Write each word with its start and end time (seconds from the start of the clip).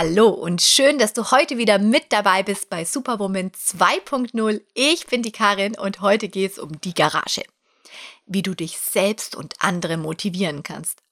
Hallo 0.00 0.28
und 0.28 0.62
schön, 0.62 0.96
dass 1.00 1.12
du 1.12 1.32
heute 1.32 1.58
wieder 1.58 1.80
mit 1.80 2.12
dabei 2.12 2.44
bist 2.44 2.70
bei 2.70 2.84
Superwoman 2.84 3.50
2.0. 3.50 4.60
Ich 4.72 5.06
bin 5.08 5.22
die 5.22 5.32
Karin 5.32 5.76
und 5.76 6.02
heute 6.02 6.28
geht 6.28 6.52
es 6.52 6.60
um 6.60 6.80
die 6.80 6.94
Garage. 6.94 7.42
Wie 8.24 8.42
du 8.42 8.54
dich 8.54 8.78
selbst 8.78 9.34
und 9.34 9.56
andere 9.58 9.96
motivieren 9.96 10.62
kannst. 10.62 11.02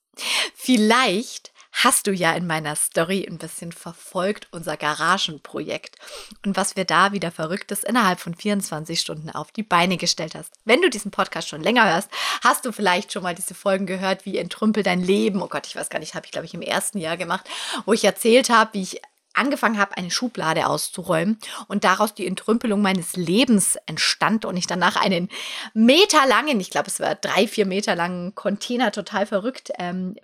Vielleicht 0.54 1.52
hast 1.84 2.06
du 2.06 2.12
ja 2.12 2.32
in 2.32 2.46
meiner 2.46 2.74
Story 2.74 3.26
ein 3.28 3.38
bisschen 3.38 3.70
verfolgt, 3.70 4.48
unser 4.50 4.76
Garagenprojekt 4.76 5.96
und 6.44 6.56
was 6.56 6.74
wir 6.74 6.84
da 6.86 7.12
wieder 7.12 7.30
Verrücktes 7.30 7.84
innerhalb 7.84 8.18
von 8.18 8.34
24 8.34 8.98
Stunden 8.98 9.30
auf 9.30 9.52
die 9.52 9.62
Beine 9.62 9.98
gestellt 9.98 10.34
hast. 10.34 10.52
Wenn 10.64 10.80
du 10.80 10.88
diesen 10.88 11.10
Podcast 11.10 11.48
schon 11.48 11.62
länger 11.62 11.92
hörst, 11.92 12.10
hast 12.42 12.64
du 12.64 12.72
vielleicht 12.72 13.12
schon 13.12 13.22
mal 13.22 13.34
diese 13.34 13.54
Folgen 13.54 13.86
gehört, 13.86 14.24
wie 14.24 14.38
entrümpel 14.38 14.82
dein 14.82 15.02
Leben. 15.02 15.42
Oh 15.42 15.48
Gott, 15.48 15.66
ich 15.66 15.76
weiß 15.76 15.90
gar 15.90 15.98
nicht, 15.98 16.14
habe 16.14 16.24
ich 16.24 16.32
glaube 16.32 16.46
ich 16.46 16.54
im 16.54 16.62
ersten 16.62 16.98
Jahr 16.98 17.18
gemacht, 17.18 17.46
wo 17.84 17.92
ich 17.92 18.04
erzählt 18.04 18.48
habe, 18.48 18.74
wie 18.74 18.82
ich 18.82 19.02
angefangen 19.36 19.78
habe, 19.78 19.96
eine 19.96 20.10
Schublade 20.10 20.66
auszuräumen 20.66 21.38
und 21.68 21.84
daraus 21.84 22.14
die 22.14 22.26
Entrümpelung 22.26 22.82
meines 22.82 23.16
Lebens 23.16 23.76
entstand 23.86 24.44
und 24.44 24.56
ich 24.56 24.66
danach 24.66 24.96
einen 24.96 25.28
meterlangen, 25.74 26.60
ich 26.60 26.70
glaube 26.70 26.88
es 26.88 27.00
war 27.00 27.14
drei, 27.14 27.46
vier 27.46 27.66
Meter 27.66 27.94
langen 27.94 28.34
Container, 28.34 28.92
total 28.92 29.26
verrückt, 29.26 29.70
ähm, 29.78 30.16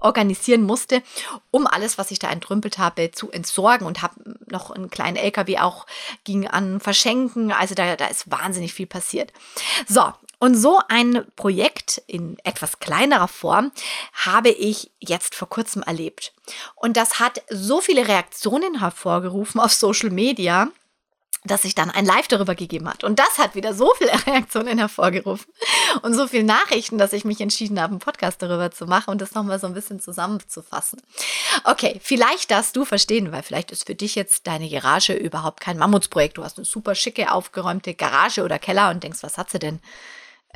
organisieren 0.00 0.62
musste, 0.62 1.02
um 1.50 1.66
alles, 1.66 1.98
was 1.98 2.10
ich 2.10 2.18
da 2.18 2.30
entrümpelt 2.30 2.78
habe, 2.78 3.10
zu 3.10 3.30
entsorgen 3.30 3.86
und 3.86 4.02
habe 4.02 4.36
noch 4.50 4.70
einen 4.70 4.90
kleinen 4.90 5.16
LKW 5.16 5.58
auch 5.58 5.86
ging 6.24 6.46
an 6.46 6.80
Verschenken. 6.80 7.52
Also 7.52 7.74
da, 7.74 7.96
da 7.96 8.06
ist 8.06 8.30
wahnsinnig 8.30 8.72
viel 8.74 8.86
passiert. 8.86 9.32
So, 9.88 10.12
und 10.38 10.54
so 10.54 10.80
ein 10.88 11.24
Projekt 11.34 12.02
in 12.06 12.36
etwas 12.44 12.78
kleinerer 12.78 13.28
Form 13.28 13.72
habe 14.12 14.50
ich 14.50 14.90
jetzt 14.98 15.34
vor 15.34 15.48
kurzem 15.48 15.82
erlebt. 15.82 16.34
Und 16.74 16.96
das 16.96 17.20
hat 17.20 17.42
so 17.48 17.80
viele 17.80 18.06
Reaktionen 18.06 18.80
hervorgerufen 18.80 19.60
auf 19.60 19.72
Social 19.72 20.10
Media, 20.10 20.68
dass 21.44 21.62
sich 21.62 21.74
dann 21.74 21.90
ein 21.90 22.04
Live 22.04 22.28
darüber 22.28 22.54
gegeben 22.54 22.88
hat. 22.88 23.04
Und 23.04 23.18
das 23.18 23.38
hat 23.38 23.54
wieder 23.54 23.72
so 23.72 23.92
viele 23.96 24.12
Reaktionen 24.26 24.78
hervorgerufen 24.78 25.46
und 26.02 26.14
so 26.14 26.26
viele 26.26 26.44
Nachrichten, 26.44 26.98
dass 26.98 27.12
ich 27.12 27.24
mich 27.24 27.40
entschieden 27.40 27.80
habe, 27.80 27.92
einen 27.92 28.00
Podcast 28.00 28.42
darüber 28.42 28.70
zu 28.70 28.86
machen 28.86 29.10
und 29.10 29.20
das 29.20 29.34
nochmal 29.34 29.58
so 29.58 29.66
ein 29.66 29.74
bisschen 29.74 30.00
zusammenzufassen. 30.00 31.00
Okay, 31.64 31.98
vielleicht 32.02 32.50
darfst 32.50 32.76
du 32.76 32.84
verstehen, 32.84 33.32
weil 33.32 33.42
vielleicht 33.42 33.70
ist 33.70 33.86
für 33.86 33.94
dich 33.94 34.14
jetzt 34.16 34.46
deine 34.46 34.68
Garage 34.68 35.14
überhaupt 35.14 35.60
kein 35.60 35.78
Mammutsprojekt. 35.78 36.36
Du 36.36 36.44
hast 36.44 36.58
eine 36.58 36.64
super 36.64 36.94
schicke, 36.94 37.32
aufgeräumte 37.32 37.94
Garage 37.94 38.42
oder 38.42 38.58
Keller 38.58 38.90
und 38.90 39.02
denkst, 39.02 39.22
was 39.22 39.38
hat 39.38 39.50
sie 39.50 39.58
denn? 39.58 39.80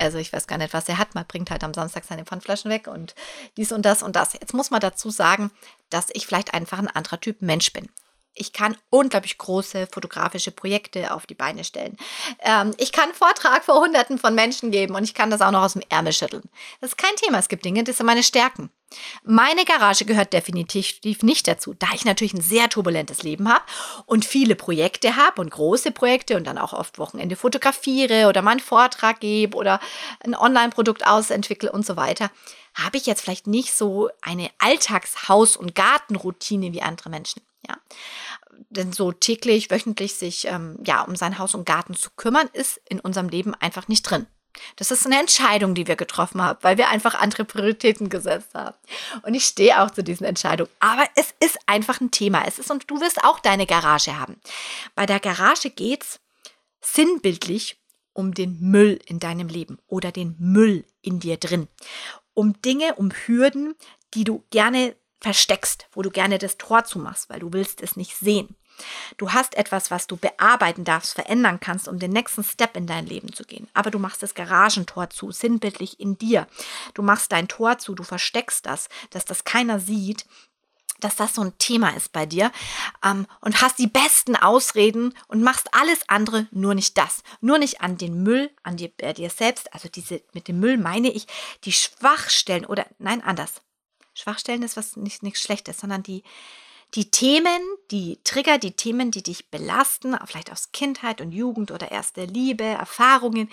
Also 0.01 0.19
ich 0.19 0.33
weiß 0.33 0.47
gar 0.47 0.59
nicht, 0.59 0.73
was 0.73 0.89
er 0.89 0.99
hat. 0.99 1.15
Man 1.15 1.27
bringt 1.27 1.51
halt 1.51 1.63
am 1.63 1.75
Samstag 1.75 2.05
seine 2.05 2.25
Pfandflaschen 2.25 2.71
weg 2.71 2.87
und 2.87 3.15
dies 3.57 3.73
und 3.73 3.83
das 3.83 4.03
und 4.03 4.17
das. 4.17 4.33
Jetzt 4.33 4.55
muss 4.55 4.71
man 4.71 4.81
dazu 4.81 5.11
sagen, 5.11 5.51
dass 5.91 6.09
ich 6.13 6.27
vielleicht 6.27 6.55
einfach 6.55 6.79
ein 6.79 6.89
anderer 6.89 7.21
Typ 7.21 7.43
Mensch 7.43 7.73
bin. 7.73 7.89
Ich 8.33 8.53
kann 8.53 8.77
unglaublich 8.91 9.37
große 9.39 9.89
fotografische 9.93 10.53
Projekte 10.53 11.13
auf 11.13 11.27
die 11.27 11.35
Beine 11.35 11.65
stellen. 11.65 11.97
Ähm, 12.41 12.73
ich 12.79 12.93
kann 12.93 13.13
Vortrag 13.13 13.65
vor 13.65 13.81
Hunderten 13.81 14.19
von 14.19 14.35
Menschen 14.35 14.71
geben 14.71 14.95
und 14.95 15.05
ich 15.05 15.15
kann 15.15 15.31
das 15.31 15.41
auch 15.41 15.51
noch 15.51 15.63
aus 15.63 15.75
dem 15.75 15.83
Ärmel 15.89 16.13
schütteln. 16.13 16.49
Das 16.81 16.91
ist 16.91 16.97
kein 16.97 17.15
Thema. 17.17 17.39
Es 17.39 17.49
gibt 17.49 17.65
Dinge, 17.65 17.85
das 17.85 17.99
sind 17.99 18.07
meine 18.07 18.23
Stärken. 18.23 18.71
Meine 19.23 19.65
Garage 19.65 20.05
gehört 20.05 20.33
definitiv 20.33 21.23
nicht 21.23 21.47
dazu, 21.47 21.75
da 21.75 21.87
ich 21.95 22.05
natürlich 22.05 22.35
ein 22.35 22.41
sehr 22.41 22.69
turbulentes 22.69 23.23
Leben 23.23 23.49
habe 23.49 23.63
und 24.07 24.25
viele 24.25 24.57
Projekte 24.57 25.17
habe 25.17 25.41
und 25.41 25.51
große 25.51 25.93
Projekte 25.93 26.37
und 26.37 26.47
dann 26.47 26.59
auch 26.59 26.73
oft 26.73 26.99
Wochenende 26.99 27.37
fotografiere 27.37 28.29
oder 28.29 28.43
mal 28.43 28.53
einen 28.53 28.61
Vortrag 28.61 29.21
gebe 29.21 29.57
oder 29.57 29.81
ein 30.25 30.35
Online-Produkt 30.35 31.07
ausentwickle 31.07 31.71
und 31.71 31.87
so 31.87 31.97
weiter 31.97 32.31
habe 32.75 32.97
ich 32.97 33.07
jetzt 33.07 33.23
vielleicht 33.23 33.47
nicht 33.47 33.75
so 33.75 34.11
eine 34.23 34.51
Alltagshaus- 34.59 35.57
und 35.57 35.75
Gartenroutine 35.75 36.73
wie 36.73 36.83
andere 36.83 37.11
Menschen. 37.11 37.43
Ja. 37.69 37.77
Denn 38.71 38.93
so 38.93 39.13
täglich, 39.13 39.71
wöchentlich 39.71 40.15
sich 40.15 40.47
ähm, 40.47 40.79
ja, 40.85 41.03
um 41.03 41.17
sein 41.17 41.39
Haus 41.39 41.55
und 41.55 41.67
Garten 41.67 41.95
zu 41.95 42.11
kümmern, 42.17 42.49
ist 42.53 42.81
in 42.89 43.01
unserem 43.01 43.29
Leben 43.29 43.55
einfach 43.55 43.89
nicht 43.89 44.03
drin. 44.03 44.27
Das 44.77 44.91
ist 44.91 45.07
eine 45.07 45.19
Entscheidung, 45.21 45.75
die 45.75 45.87
wir 45.87 45.97
getroffen 45.97 46.43
haben, 46.43 46.59
weil 46.63 46.79
wir 46.79 46.89
einfach 46.89 47.15
andere 47.15 47.45
Prioritäten 47.45 48.09
gesetzt 48.09 48.55
haben. 48.55 48.77
Und 49.23 49.35
ich 49.35 49.45
stehe 49.45 49.83
auch 49.83 49.91
zu 49.91 50.03
diesen 50.03 50.25
Entscheidungen. 50.25 50.71
Aber 50.81 51.05
es 51.15 51.35
ist 51.41 51.59
einfach 51.67 52.01
ein 52.01 52.11
Thema. 52.11 52.45
Es 52.47 52.59
ist, 52.59 52.71
und 52.71 52.91
du 52.91 53.01
wirst 53.01 53.25
auch 53.25 53.41
deine 53.41 53.67
Garage 53.67 54.19
haben. 54.19 54.41
Bei 54.95 55.07
der 55.07 55.21
Garage 55.21 55.71
geht 55.71 56.03
es 56.03 56.21
sinnbildlich 56.81 57.79
um 58.13 58.35
den 58.35 58.59
Müll 58.61 59.01
in 59.07 59.21
deinem 59.21 59.49
Leben 59.49 59.79
oder 59.87 60.13
den 60.13 60.37
Müll 60.39 60.85
in 61.03 61.21
dir 61.21 61.37
drin. 61.37 61.69
Um 62.35 62.61
Dinge, 62.63 62.95
um 62.97 63.11
Hürden, 63.11 63.75
die 64.15 64.25
du 64.25 64.45
gerne 64.51 64.97
versteckst, 65.21 65.87
wo 65.93 66.03
du 66.03 66.11
gerne 66.11 66.39
das 66.39 66.59
Tor 66.59 66.85
zumachst, 66.85 67.29
weil 67.31 67.41
du 67.41 67.53
willst 67.53 67.81
es 67.83 67.97
nicht 67.97 68.17
sehen. 68.17 68.57
Du 69.19 69.33
hast 69.33 69.57
etwas, 69.57 69.91
was 69.91 70.07
du 70.07 70.17
bearbeiten 70.17 70.85
darfst, 70.85 71.15
verändern 71.15 71.61
kannst, 71.61 71.89
um 71.89 71.99
den 71.99 72.13
nächsten 72.13 72.45
Step 72.45 72.77
in 72.77 72.87
dein 72.87 73.07
Leben 73.07 73.33
zu 73.33 73.45
gehen. 73.45 73.69
Aber 73.75 73.91
du 73.91 73.99
machst 73.99 74.23
das 74.23 74.35
Garagentor 74.35 75.11
zu, 75.11 75.31
sinnbildlich 75.31 76.01
in 76.01 76.17
dir. 76.19 76.47
Du 76.95 77.03
machst 77.03 77.33
dein 77.33 77.49
Tor 77.49 77.79
zu, 77.79 77.95
du 77.95 78.03
versteckst 78.03 78.67
das, 78.67 78.89
dass 79.11 79.25
das 79.25 79.45
keiner 79.45 79.81
sieht, 79.81 80.25
dass 81.01 81.17
das 81.17 81.35
so 81.35 81.43
ein 81.43 81.57
Thema 81.59 81.91
ist 81.97 82.13
bei 82.13 82.27
dir 82.27 82.53
ähm, 83.05 83.27
und 83.41 83.63
hast 83.63 83.79
die 83.79 83.87
besten 83.87 84.37
Ausreden 84.37 85.15
und 85.29 85.43
machst 85.43 85.69
alles 85.73 86.01
andere, 86.09 86.47
nur 86.51 86.75
nicht 86.75 86.99
das. 86.99 87.23
Nur 87.41 87.59
nicht 87.59 87.81
an 87.81 87.97
den 87.97 88.23
Müll, 88.23 88.51
an 88.63 88.77
dir, 88.77 88.91
äh, 88.99 89.15
dir 89.15 89.31
selbst. 89.31 89.73
Also 89.73 89.89
diese 89.89 90.21
mit 90.33 90.47
dem 90.47 90.61
Müll 90.61 90.77
meine 90.77 91.11
ich 91.11 91.27
die 91.65 91.73
Schwachstellen 91.73 92.67
oder 92.67 92.87
nein, 92.99 93.23
anders. 93.23 93.63
Schwachstellen 94.21 94.63
ist 94.63 94.77
was 94.77 94.97
nicht 94.97 95.23
nichts 95.23 95.43
Schlechtes, 95.43 95.81
sondern 95.81 96.03
die, 96.03 96.23
die 96.95 97.11
Themen, 97.11 97.61
die 97.91 98.19
Trigger, 98.25 98.59
die 98.59 98.73
Themen, 98.73 99.11
die 99.11 99.23
dich 99.23 99.51
belasten, 99.51 100.17
vielleicht 100.27 100.53
aus 100.53 100.73
Kindheit 100.73 101.21
und 101.21 101.33
Jugend 101.33 101.71
oder 101.71 101.91
erste 101.91 102.25
Liebe, 102.25 102.65
Erfahrungen, 102.65 103.49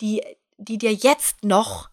die, 0.00 0.22
die 0.58 0.78
dir 0.78 0.92
jetzt 0.92 1.42
noch 1.42 1.90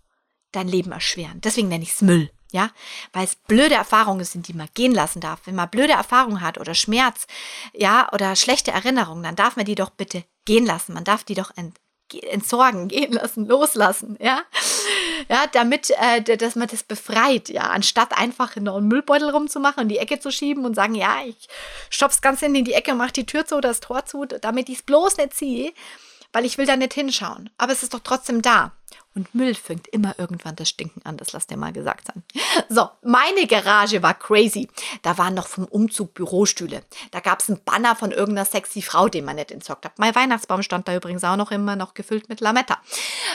dein 0.51 0.67
Leben 0.67 0.91
erschweren. 0.91 1.41
Deswegen 1.41 1.69
nenne 1.69 1.83
ich 1.83 1.91
es 1.91 2.01
Müll. 2.01 2.31
Ja, 2.51 2.71
weil 3.13 3.25
es 3.25 3.35
blöde 3.35 3.75
Erfahrungen 3.75 4.25
sind, 4.25 4.47
die 4.47 4.55
man 4.55 4.69
gehen 4.73 4.91
lassen 4.91 5.19
darf. 5.19 5.41
Wenn 5.45 5.53
man 5.53 5.69
blöde 5.69 5.93
Erfahrungen 5.93 6.41
hat 6.41 6.57
oder 6.57 6.73
Schmerz, 6.73 7.27
ja, 7.75 8.11
oder 8.11 8.35
schlechte 8.35 8.71
Erinnerungen, 8.71 9.21
dann 9.21 9.35
darf 9.35 9.55
man 9.55 9.67
die 9.67 9.75
doch 9.75 9.91
bitte 9.91 10.23
gehen 10.45 10.65
lassen. 10.65 10.93
Man 10.93 11.03
darf 11.03 11.23
die 11.23 11.35
doch 11.35 11.51
ent 11.55 11.77
entsorgen, 12.23 12.87
gehen 12.87 13.11
lassen, 13.13 13.45
loslassen, 13.45 14.17
ja 14.19 14.41
ja, 15.27 15.45
damit, 15.51 15.91
äh, 15.91 16.21
dass 16.37 16.55
man 16.55 16.67
das 16.67 16.83
befreit, 16.83 17.49
ja, 17.49 17.63
anstatt 17.63 18.17
einfach 18.17 18.55
in 18.55 18.67
einen 18.67 18.87
Müllbeutel 18.87 19.29
rumzumachen 19.29 19.83
und 19.83 19.89
die 19.89 19.97
Ecke 19.97 20.19
zu 20.19 20.31
schieben 20.31 20.65
und 20.65 20.75
sagen, 20.75 20.95
ja, 20.95 21.17
ich 21.25 21.47
stopf's 21.89 22.21
ganz 22.21 22.41
in 22.41 22.53
die 22.53 22.73
Ecke, 22.73 22.93
mach 22.93 23.11
die 23.11 23.25
Tür 23.25 23.45
zu, 23.45 23.59
das 23.59 23.79
Tor 23.79 24.05
zu, 24.05 24.25
damit 24.25 24.69
ich 24.69 24.77
es 24.77 24.81
bloß 24.83 25.17
nicht 25.17 25.33
ziehe, 25.33 25.73
weil 26.33 26.45
ich 26.45 26.57
will 26.57 26.65
da 26.65 26.75
nicht 26.75 26.93
hinschauen. 26.93 27.49
Aber 27.57 27.71
es 27.71 27.83
ist 27.83 27.93
doch 27.93 28.01
trotzdem 28.03 28.41
da. 28.41 28.73
Und 29.15 29.33
Müll 29.33 29.55
fängt 29.55 29.87
immer 29.87 30.17
irgendwann 30.17 30.55
das 30.55 30.69
Stinken 30.69 31.03
an, 31.03 31.17
das 31.17 31.33
lass 31.33 31.47
dir 31.47 31.57
mal 31.57 31.73
gesagt 31.73 32.07
sein. 32.07 32.23
So, 32.71 32.87
meine 33.01 33.47
Garage 33.47 34.03
war 34.03 34.13
crazy. 34.13 34.67
Da 35.01 35.17
waren 35.17 35.33
noch 35.33 35.47
vom 35.47 35.65
Umzug 35.65 36.13
Bürostühle. 36.13 36.83
Da 37.11 37.19
gab 37.19 37.39
es 37.39 37.49
einen 37.49 37.63
Banner 37.63 37.95
von 37.95 38.11
irgendeiner 38.11 38.45
sexy 38.45 38.81
Frau, 38.81 39.07
den 39.07 39.25
man 39.25 39.37
nicht 39.37 39.51
entsorgt 39.51 39.85
hat. 39.85 39.97
Mein 39.97 40.13
Weihnachtsbaum 40.13 40.61
stand 40.61 40.87
da 40.87 40.95
übrigens 40.95 41.23
auch 41.23 41.35
noch 41.35 41.51
immer 41.51 41.75
noch 41.75 41.95
gefüllt 41.95 42.29
mit 42.29 42.41
Lametta. 42.41 42.79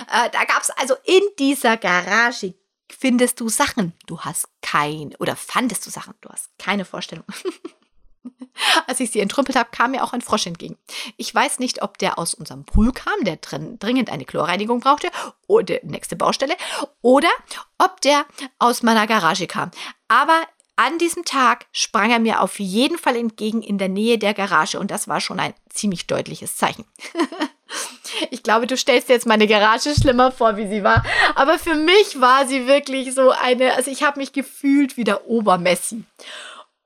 Äh, 0.08 0.30
da 0.30 0.44
gab 0.44 0.62
es 0.62 0.70
also 0.70 0.94
in 1.04 1.22
dieser 1.38 1.76
Garage 1.76 2.54
findest 2.88 3.40
du 3.40 3.48
Sachen. 3.48 3.92
Du 4.06 4.20
hast 4.20 4.48
kein, 4.62 5.14
oder 5.18 5.36
fandest 5.36 5.86
du 5.86 5.90
Sachen. 5.90 6.14
Du 6.20 6.28
hast 6.28 6.50
keine 6.58 6.84
Vorstellung. 6.84 7.24
Als 8.86 9.00
ich 9.00 9.10
sie 9.10 9.20
entrümpelt 9.20 9.56
habe, 9.56 9.70
kam 9.72 9.92
mir 9.92 10.04
auch 10.04 10.12
ein 10.12 10.20
Frosch 10.20 10.46
entgegen. 10.46 10.76
Ich 11.16 11.34
weiß 11.34 11.58
nicht, 11.58 11.82
ob 11.82 11.98
der 11.98 12.18
aus 12.18 12.34
unserem 12.34 12.64
Pool 12.64 12.92
kam, 12.92 13.24
der 13.24 13.36
drin, 13.36 13.78
dringend 13.78 14.10
eine 14.10 14.24
Chlorreinigung 14.24 14.80
brauchte, 14.80 15.10
oder 15.46 15.78
nächste 15.82 16.16
Baustelle, 16.16 16.54
oder 17.02 17.30
ob 17.78 18.00
der 18.00 18.24
aus 18.58 18.82
meiner 18.82 19.06
Garage 19.06 19.46
kam. 19.46 19.70
Aber 20.08 20.42
an 20.76 20.98
diesem 20.98 21.24
Tag 21.24 21.66
sprang 21.72 22.10
er 22.10 22.18
mir 22.18 22.40
auf 22.40 22.58
jeden 22.58 22.98
Fall 22.98 23.16
entgegen 23.16 23.62
in 23.62 23.78
der 23.78 23.88
Nähe 23.88 24.18
der 24.18 24.34
Garage 24.34 24.78
und 24.78 24.90
das 24.90 25.06
war 25.06 25.20
schon 25.20 25.38
ein 25.38 25.54
ziemlich 25.68 26.06
deutliches 26.06 26.56
Zeichen. 26.56 26.84
ich 28.30 28.42
glaube, 28.42 28.66
du 28.66 28.76
stellst 28.76 29.08
dir 29.08 29.14
jetzt 29.14 29.26
meine 29.26 29.46
Garage 29.46 29.94
schlimmer 29.94 30.32
vor, 30.32 30.56
wie 30.56 30.66
sie 30.66 30.82
war. 30.82 31.04
Aber 31.36 31.58
für 31.58 31.74
mich 31.74 32.20
war 32.20 32.46
sie 32.46 32.66
wirklich 32.66 33.14
so 33.14 33.30
eine, 33.30 33.74
also 33.74 33.90
ich 33.90 34.02
habe 34.02 34.18
mich 34.18 34.32
gefühlt 34.32 34.96
wie 34.96 35.04
der 35.04 35.28
Obermessi. 35.28 36.04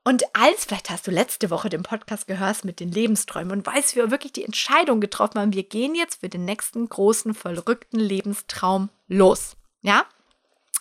Und 0.09 0.23
als, 0.33 0.65
vielleicht 0.65 0.89
hast 0.89 1.05
du 1.05 1.11
letzte 1.11 1.51
Woche 1.51 1.69
den 1.69 1.83
Podcast 1.83 2.25
gehört 2.25 2.65
mit 2.65 2.79
den 2.79 2.91
Lebensträumen 2.91 3.51
und 3.51 3.67
weißt, 3.67 3.95
wie 3.95 3.99
wir 3.99 4.09
wirklich 4.09 4.33
die 4.33 4.43
Entscheidung 4.43 5.01
getroffen 5.01 5.39
haben, 5.39 5.53
wir 5.53 5.61
gehen 5.61 5.93
jetzt 5.93 6.21
für 6.21 6.29
den 6.29 6.45
nächsten 6.45 6.89
großen, 6.89 7.35
verrückten 7.35 7.99
Lebenstraum 7.99 8.89
los. 9.07 9.55
Ja? 9.83 10.07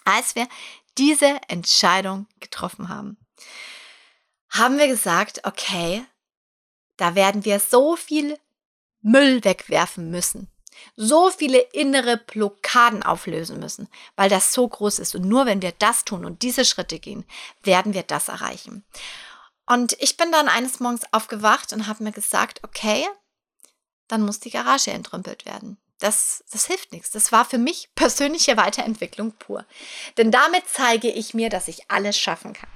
Als 0.06 0.34
wir 0.34 0.48
diese 0.96 1.40
Entscheidung 1.48 2.26
getroffen 2.40 2.88
haben, 2.88 3.19
haben 4.48 4.78
wir 4.78 4.88
gesagt, 4.88 5.42
okay, 5.44 6.06
da 6.96 7.14
werden 7.14 7.44
wir 7.44 7.60
so 7.60 7.96
viel 7.96 8.38
Müll 9.02 9.44
wegwerfen 9.44 10.10
müssen 10.10 10.48
so 10.96 11.30
viele 11.30 11.58
innere 11.58 12.16
Blockaden 12.16 13.02
auflösen 13.02 13.60
müssen, 13.60 13.88
weil 14.16 14.28
das 14.28 14.52
so 14.52 14.66
groß 14.66 14.98
ist. 14.98 15.14
Und 15.14 15.25
nur 15.25 15.46
wenn 15.46 15.62
wir 15.62 15.72
das 15.72 16.04
tun 16.04 16.25
und 16.25 16.42
diese 16.42 16.64
Schritte 16.64 16.98
gehen, 16.98 17.25
werden 17.62 17.94
wir 17.94 18.02
das 18.02 18.28
erreichen. 18.28 18.84
Und 19.66 19.96
ich 20.00 20.16
bin 20.16 20.32
dann 20.32 20.48
eines 20.48 20.80
Morgens 20.80 21.02
aufgewacht 21.12 21.72
und 21.72 21.86
habe 21.86 22.02
mir 22.02 22.12
gesagt, 22.12 22.60
okay, 22.64 23.06
dann 24.08 24.22
muss 24.22 24.40
die 24.40 24.50
Garage 24.50 24.90
entrümpelt 24.90 25.44
werden. 25.44 25.78
Das, 25.98 26.44
das 26.50 26.66
hilft 26.66 26.92
nichts. 26.92 27.10
Das 27.10 27.32
war 27.32 27.44
für 27.44 27.58
mich 27.58 27.90
persönliche 27.94 28.56
Weiterentwicklung 28.56 29.32
pur. 29.32 29.64
Denn 30.16 30.31
damit 30.31 30.64
zeige 30.72 31.10
ich 31.10 31.34
mir, 31.34 31.50
dass 31.50 31.69
ich 31.69 31.90
alles 31.90 32.19
schaffen 32.19 32.52
kann. 32.52 32.70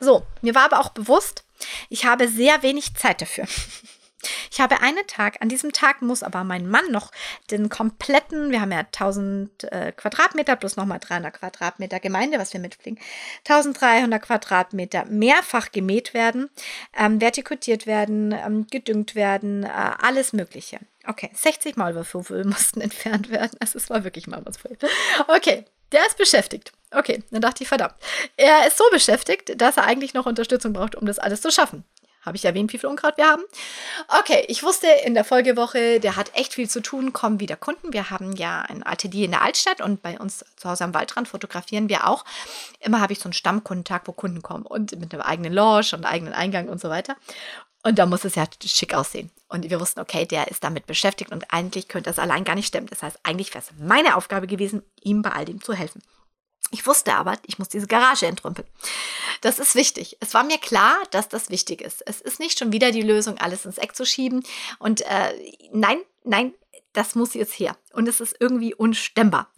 So, 0.00 0.26
mir 0.42 0.54
war 0.54 0.64
aber 0.64 0.80
auch 0.80 0.90
bewusst, 0.90 1.44
ich 1.88 2.04
habe 2.04 2.28
sehr 2.28 2.62
wenig 2.62 2.94
Zeit 2.96 3.20
dafür. 3.20 3.46
Ich 4.50 4.60
habe 4.60 4.80
einen 4.80 5.06
Tag, 5.06 5.36
an 5.40 5.48
diesem 5.48 5.72
Tag 5.72 6.02
muss 6.02 6.22
aber 6.22 6.44
mein 6.44 6.68
Mann 6.68 6.90
noch 6.90 7.10
den 7.50 7.68
kompletten, 7.68 8.50
wir 8.50 8.60
haben 8.60 8.72
ja 8.72 8.80
1000 8.80 9.64
äh, 9.64 9.92
Quadratmeter 9.92 10.56
plus 10.56 10.76
nochmal 10.76 10.98
300 11.00 11.34
Quadratmeter 11.34 12.00
Gemeinde, 12.00 12.38
was 12.38 12.52
wir 12.52 12.60
mitfliegen, 12.60 12.98
1300 13.48 14.22
Quadratmeter 14.22 15.04
mehrfach 15.06 15.72
gemäht 15.72 16.14
werden, 16.14 16.50
ähm, 16.96 17.20
vertikutiert 17.20 17.86
werden, 17.86 18.32
ähm, 18.32 18.66
gedüngt 18.70 19.14
werden, 19.14 19.64
äh, 19.64 19.68
alles 19.68 20.32
Mögliche. 20.32 20.78
Okay, 21.06 21.30
60 21.34 21.76
Maulwurfhufel 21.76 22.44
mussten 22.44 22.80
entfernt 22.80 23.30
werden. 23.30 23.56
Also 23.60 23.78
es 23.78 23.90
war 23.90 24.04
wirklich 24.04 24.26
Maulwurfhufel. 24.26 24.78
Okay, 25.28 25.64
der 25.92 26.06
ist 26.06 26.16
beschäftigt. 26.16 26.72
Okay, 26.90 27.22
dann 27.30 27.40
dachte 27.40 27.62
ich, 27.62 27.68
verdammt. 27.68 27.94
Er 28.36 28.66
ist 28.66 28.78
so 28.78 28.84
beschäftigt, 28.90 29.60
dass 29.60 29.76
er 29.76 29.84
eigentlich 29.84 30.14
noch 30.14 30.26
Unterstützung 30.26 30.72
braucht, 30.72 30.94
um 30.94 31.06
das 31.06 31.18
alles 31.18 31.40
zu 31.40 31.50
schaffen. 31.50 31.84
Habe 32.24 32.36
ich 32.36 32.44
erwähnt, 32.44 32.72
wie 32.72 32.78
viel 32.78 32.88
Unkraut 32.88 33.16
wir 33.16 33.26
haben? 33.26 33.42
Okay, 34.20 34.44
ich 34.48 34.62
wusste 34.62 34.86
in 35.04 35.14
der 35.14 35.24
Folgewoche, 35.24 36.00
der 36.00 36.16
hat 36.16 36.34
echt 36.34 36.54
viel 36.54 36.68
zu 36.68 36.80
tun, 36.80 37.12
kommen 37.12 37.40
wieder 37.40 37.56
Kunden. 37.56 37.92
Wir 37.92 38.10
haben 38.10 38.34
ja 38.36 38.62
ein 38.62 38.86
ATD 38.86 39.24
in 39.24 39.32
der 39.32 39.42
Altstadt 39.42 39.80
und 39.80 40.02
bei 40.02 40.18
uns 40.18 40.44
zu 40.56 40.68
Hause 40.68 40.84
am 40.84 40.94
Waldrand 40.94 41.28
fotografieren 41.28 41.88
wir 41.88 42.06
auch. 42.06 42.24
Immer 42.80 43.00
habe 43.00 43.12
ich 43.12 43.18
so 43.18 43.24
einen 43.24 43.32
Stammkundentag, 43.32 44.02
wo 44.06 44.12
Kunden 44.12 44.42
kommen 44.42 44.64
und 44.64 44.98
mit 44.98 45.12
einem 45.12 45.22
eigenen 45.22 45.52
Lounge 45.52 45.90
und 45.92 46.04
eigenen 46.04 46.32
Eingang 46.32 46.68
und 46.68 46.80
so 46.80 46.88
weiter. 46.88 47.16
Und 47.82 47.98
da 47.98 48.06
muss 48.06 48.24
es 48.24 48.34
ja 48.34 48.46
schick 48.64 48.94
aussehen. 48.94 49.30
Und 49.48 49.68
wir 49.68 49.78
wussten, 49.78 50.00
okay, 50.00 50.24
der 50.24 50.48
ist 50.48 50.64
damit 50.64 50.86
beschäftigt 50.86 51.30
und 51.30 51.52
eigentlich 51.52 51.88
könnte 51.88 52.08
das 52.08 52.18
allein 52.18 52.44
gar 52.44 52.54
nicht 52.54 52.66
stemmen. 52.66 52.86
Das 52.86 53.02
heißt, 53.02 53.18
eigentlich 53.22 53.52
wäre 53.54 53.62
es 53.62 53.78
meine 53.78 54.16
Aufgabe 54.16 54.46
gewesen, 54.46 54.82
ihm 55.02 55.20
bei 55.20 55.30
all 55.30 55.44
dem 55.44 55.62
zu 55.62 55.74
helfen. 55.74 56.02
Ich 56.70 56.86
wusste 56.86 57.14
aber, 57.14 57.38
ich 57.46 57.58
muss 57.58 57.68
diese 57.68 57.86
Garage 57.86 58.26
entrümpeln. 58.26 58.66
Das 59.42 59.58
ist 59.58 59.74
wichtig. 59.74 60.16
Es 60.20 60.34
war 60.34 60.44
mir 60.44 60.58
klar, 60.58 60.96
dass 61.10 61.28
das 61.28 61.50
wichtig 61.50 61.80
ist. 61.80 62.02
Es 62.06 62.20
ist 62.20 62.40
nicht 62.40 62.58
schon 62.58 62.72
wieder 62.72 62.90
die 62.90 63.02
Lösung, 63.02 63.38
alles 63.38 63.64
ins 63.64 63.78
Eck 63.78 63.94
zu 63.94 64.04
schieben. 64.04 64.42
Und 64.78 65.02
äh, 65.02 65.34
nein, 65.72 65.98
nein, 66.24 66.54
das 66.92 67.14
muss 67.14 67.34
jetzt 67.34 67.58
her. 67.58 67.76
Und 67.92 68.08
es 68.08 68.20
ist 68.20 68.36
irgendwie 68.40 68.74
unstemmbar. 68.74 69.50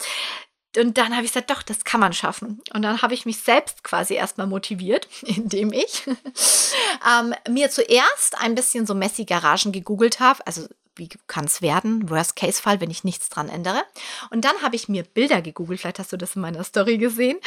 Und 0.77 0.97
dann 0.97 1.15
habe 1.15 1.25
ich 1.25 1.31
gesagt, 1.31 1.49
doch, 1.49 1.63
das 1.63 1.83
kann 1.83 1.99
man 1.99 2.13
schaffen. 2.13 2.61
Und 2.73 2.83
dann 2.83 3.01
habe 3.01 3.13
ich 3.13 3.25
mich 3.25 3.39
selbst 3.39 3.83
quasi 3.83 4.13
erstmal 4.13 4.47
motiviert, 4.47 5.07
indem 5.21 5.71
ich 5.73 6.03
ähm, 6.07 7.33
mir 7.49 7.69
zuerst 7.71 8.37
ein 8.39 8.55
bisschen 8.55 8.85
so 8.85 8.93
Messi-Garagen 8.93 9.71
gegoogelt 9.71 10.19
habe. 10.19 10.45
Also 10.45 10.67
wie 10.97 11.09
kann 11.27 11.45
es 11.45 11.61
werden? 11.61 12.09
Worst-Case-Fall, 12.09 12.81
wenn 12.81 12.91
ich 12.91 13.03
nichts 13.03 13.29
dran 13.29 13.49
ändere. 13.49 13.83
Und 14.29 14.45
dann 14.45 14.61
habe 14.61 14.75
ich 14.75 14.89
mir 14.89 15.03
Bilder 15.03 15.41
gegoogelt, 15.41 15.79
vielleicht 15.79 15.99
hast 15.99 16.13
du 16.13 16.17
das 16.17 16.35
in 16.35 16.41
meiner 16.41 16.63
Story 16.63 16.97
gesehen, 16.97 17.37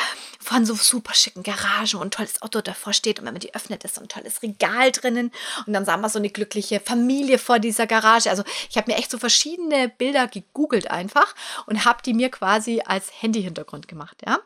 von 0.40 0.64
so 0.64 0.74
super 0.74 1.14
schicken 1.14 1.42
Garagen 1.42 2.00
und 2.00 2.14
tolles 2.14 2.42
Auto 2.42 2.60
davor 2.60 2.92
steht. 2.92 3.18
Und 3.18 3.26
wenn 3.26 3.34
man 3.34 3.40
die 3.40 3.54
öffnet, 3.54 3.84
ist 3.84 3.96
so 3.96 4.00
ein 4.00 4.08
tolles 4.08 4.42
Regal 4.42 4.92
drinnen. 4.92 5.32
Und 5.66 5.72
dann 5.72 5.84
sah 5.84 5.96
man 5.96 6.10
so 6.10 6.18
eine 6.18 6.30
glückliche 6.30 6.80
Familie 6.80 7.38
vor 7.38 7.58
dieser 7.58 7.86
Garage. 7.86 8.30
Also 8.30 8.44
ich 8.68 8.76
habe 8.76 8.90
mir 8.90 8.98
echt 8.98 9.10
so 9.10 9.18
verschiedene 9.18 9.88
Bilder 9.88 10.26
gegoogelt 10.26 10.90
einfach 10.90 11.34
und 11.66 11.84
habe 11.84 12.02
die 12.04 12.14
mir 12.14 12.30
quasi 12.30 12.82
als 12.84 13.10
Handy-Hintergrund 13.20 13.88
gemacht, 13.88 14.18
ja 14.26 14.38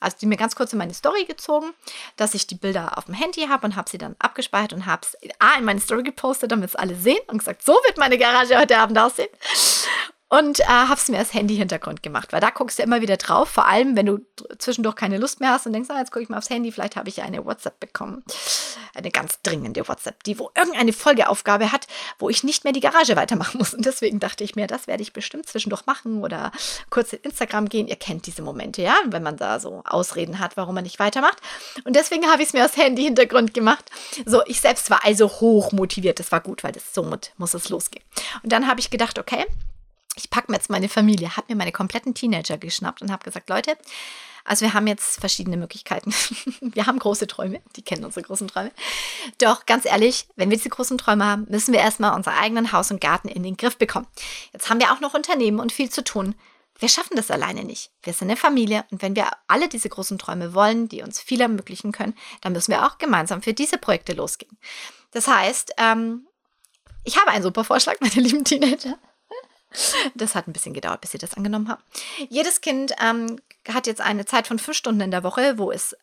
also 0.00 0.16
die 0.20 0.26
mir 0.26 0.36
ganz 0.36 0.56
kurz 0.56 0.72
in 0.72 0.78
meine 0.78 0.94
Story 0.94 1.24
gezogen, 1.24 1.72
dass 2.16 2.34
ich 2.34 2.46
die 2.46 2.54
Bilder 2.54 2.98
auf 2.98 3.04
dem 3.04 3.14
Handy 3.14 3.46
habe 3.48 3.66
und 3.66 3.76
habe 3.76 3.88
sie 3.88 3.98
dann 3.98 4.16
abgespeichert 4.18 4.72
und 4.72 4.86
habe 4.86 5.02
es 5.02 5.16
A 5.38 5.58
in 5.58 5.64
meine 5.64 5.80
Story 5.80 6.02
gepostet, 6.02 6.50
damit 6.50 6.70
es 6.70 6.76
alle 6.76 6.96
sehen 6.96 7.20
und 7.28 7.38
gesagt, 7.38 7.62
so 7.62 7.72
wird 7.72 7.98
meine 7.98 8.18
Garage 8.18 8.58
heute 8.58 8.78
Abend 8.78 8.98
aussehen. 8.98 9.28
Und 10.32 10.60
äh, 10.60 10.64
habe 10.64 10.94
es 10.94 11.08
mir 11.08 11.18
als 11.18 11.34
Handy-Hintergrund 11.34 12.04
gemacht, 12.04 12.32
weil 12.32 12.40
da 12.40 12.50
guckst 12.50 12.78
du 12.78 12.84
immer 12.84 13.00
wieder 13.00 13.16
drauf, 13.16 13.48
vor 13.48 13.66
allem 13.66 13.96
wenn 13.96 14.06
du 14.06 14.18
zwischendurch 14.58 14.94
keine 14.94 15.18
Lust 15.18 15.40
mehr 15.40 15.50
hast 15.50 15.66
und 15.66 15.72
denkst, 15.72 15.90
ah, 15.90 15.98
jetzt 15.98 16.12
gucke 16.12 16.22
ich 16.22 16.28
mal 16.28 16.38
aufs 16.38 16.50
Handy, 16.50 16.70
vielleicht 16.70 16.94
habe 16.94 17.08
ich 17.08 17.20
eine 17.22 17.44
WhatsApp 17.44 17.80
bekommen, 17.80 18.22
eine 18.94 19.10
ganz 19.10 19.40
dringende 19.42 19.86
WhatsApp, 19.88 20.22
die 20.24 20.38
wo 20.38 20.50
irgendeine 20.54 20.92
Folgeaufgabe 20.92 21.72
hat, 21.72 21.86
wo 22.18 22.28
ich 22.28 22.44
nicht 22.44 22.64
mehr 22.64 22.72
die 22.72 22.80
Garage 22.80 23.16
weitermachen 23.16 23.58
muss 23.58 23.74
und 23.74 23.84
deswegen 23.84 24.20
dachte 24.20 24.44
ich 24.44 24.56
mir, 24.56 24.66
das 24.66 24.86
werde 24.86 25.02
ich 25.02 25.12
bestimmt 25.12 25.48
zwischendurch 25.48 25.86
machen 25.86 26.22
oder 26.22 26.52
kurz 26.90 27.12
in 27.12 27.20
Instagram 27.22 27.68
gehen, 27.68 27.88
ihr 27.88 27.96
kennt 27.96 28.26
diese 28.26 28.42
Momente, 28.42 28.82
ja, 28.82 28.96
wenn 29.06 29.22
man 29.22 29.36
da 29.36 29.60
so 29.60 29.82
Ausreden 29.84 30.38
hat, 30.38 30.56
warum 30.56 30.74
man 30.74 30.84
nicht 30.84 30.98
weitermacht 30.98 31.38
und 31.84 31.96
deswegen 31.96 32.26
habe 32.26 32.42
ich 32.42 32.48
es 32.48 32.54
mir 32.54 32.62
als 32.62 32.76
Handy-Hintergrund 32.76 33.54
gemacht. 33.54 33.84
So, 34.26 34.42
ich 34.46 34.60
selbst 34.60 34.90
war 34.90 35.04
also 35.04 35.28
hoch 35.28 35.72
motiviert, 35.72 36.18
das 36.18 36.32
war 36.32 36.40
gut, 36.40 36.64
weil 36.64 36.72
das 36.72 36.94
somit 36.94 37.32
muss 37.36 37.54
es 37.54 37.68
losgehen. 37.68 38.04
Und 38.42 38.52
dann 38.52 38.66
habe 38.66 38.80
ich 38.80 38.90
gedacht, 38.90 39.18
okay, 39.18 39.44
ich 40.16 40.30
packe 40.30 40.50
mir 40.50 40.56
jetzt 40.56 40.70
meine 40.70 40.88
Familie, 40.88 41.36
habe 41.36 41.46
mir 41.48 41.56
meine 41.56 41.72
kompletten 41.72 42.14
Teenager 42.14 42.58
geschnappt 42.58 43.02
und 43.02 43.10
habe 43.10 43.24
gesagt, 43.24 43.48
Leute, 43.48 43.76
also 44.50 44.64
wir 44.64 44.74
haben 44.74 44.88
jetzt 44.88 45.20
verschiedene 45.20 45.56
Möglichkeiten. 45.56 46.12
wir 46.60 46.86
haben 46.86 46.98
große 46.98 47.28
Träume, 47.28 47.60
die 47.76 47.82
kennen 47.82 48.04
unsere 48.04 48.26
großen 48.26 48.48
Träume. 48.48 48.72
Doch 49.38 49.64
ganz 49.64 49.84
ehrlich, 49.84 50.26
wenn 50.34 50.50
wir 50.50 50.56
diese 50.56 50.70
großen 50.70 50.98
Träume 50.98 51.24
haben, 51.24 51.46
müssen 51.48 51.72
wir 51.72 51.78
erstmal 51.78 52.16
unser 52.16 52.36
eigenen 52.36 52.72
Haus 52.72 52.90
und 52.90 53.00
Garten 53.00 53.28
in 53.28 53.44
den 53.44 53.56
Griff 53.56 53.78
bekommen. 53.78 54.08
Jetzt 54.52 54.68
haben 54.68 54.80
wir 54.80 54.90
auch 54.90 54.98
noch 54.98 55.14
Unternehmen 55.14 55.60
und 55.60 55.70
viel 55.70 55.88
zu 55.88 56.02
tun. 56.02 56.34
Wir 56.80 56.88
schaffen 56.88 57.14
das 57.14 57.30
alleine 57.30 57.62
nicht. 57.62 57.92
Wir 58.02 58.12
sind 58.12 58.28
eine 58.28 58.36
Familie 58.36 58.84
und 58.90 59.02
wenn 59.02 59.14
wir 59.14 59.28
alle 59.46 59.68
diese 59.68 59.88
großen 59.88 60.18
Träume 60.18 60.52
wollen, 60.52 60.88
die 60.88 61.02
uns 61.02 61.20
viel 61.20 61.40
ermöglichen 61.40 61.92
können, 61.92 62.16
dann 62.40 62.52
müssen 62.52 62.72
wir 62.72 62.84
auch 62.84 62.98
gemeinsam 62.98 63.42
für 63.42 63.54
diese 63.54 63.78
Projekte 63.78 64.14
losgehen. 64.14 64.58
Das 65.12 65.28
heißt, 65.28 65.74
ähm, 65.76 66.26
ich 67.04 67.20
habe 67.20 67.30
einen 67.30 67.44
super 67.44 67.62
Vorschlag, 67.62 68.00
meine 68.00 68.14
lieben 68.14 68.42
Teenager. 68.42 68.98
Das 70.16 70.34
hat 70.34 70.48
ein 70.48 70.52
bisschen 70.52 70.74
gedauert, 70.74 71.02
bis 71.02 71.14
ich 71.14 71.20
das 71.20 71.34
angenommen 71.34 71.68
habe. 71.68 71.82
Jedes 72.28 72.60
Kind 72.60 72.92
ähm, 73.00 73.40
hat 73.68 73.86
jetzt 73.86 74.00
eine 74.00 74.24
Zeit 74.24 74.46
von 74.46 74.58
fünf 74.58 74.76
Stunden 74.76 75.00
in 75.00 75.10
der 75.10 75.22
Woche, 75.22 75.58
wo 75.58 75.70
es 75.70 75.96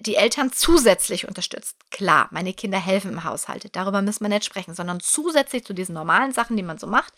die 0.00 0.16
Eltern 0.16 0.50
zusätzlich 0.52 1.28
unterstützt. 1.28 1.76
Klar, 1.90 2.28
meine 2.32 2.52
Kinder 2.52 2.78
helfen 2.78 3.12
im 3.12 3.24
Haushalt. 3.24 3.68
Darüber 3.76 4.02
müssen 4.02 4.24
wir 4.24 4.28
nicht 4.28 4.44
sprechen, 4.44 4.74
sondern 4.74 4.98
zusätzlich 4.98 5.64
zu 5.64 5.72
diesen 5.72 5.94
normalen 5.94 6.32
Sachen, 6.32 6.56
die 6.56 6.64
man 6.64 6.78
so 6.78 6.88
macht, 6.88 7.12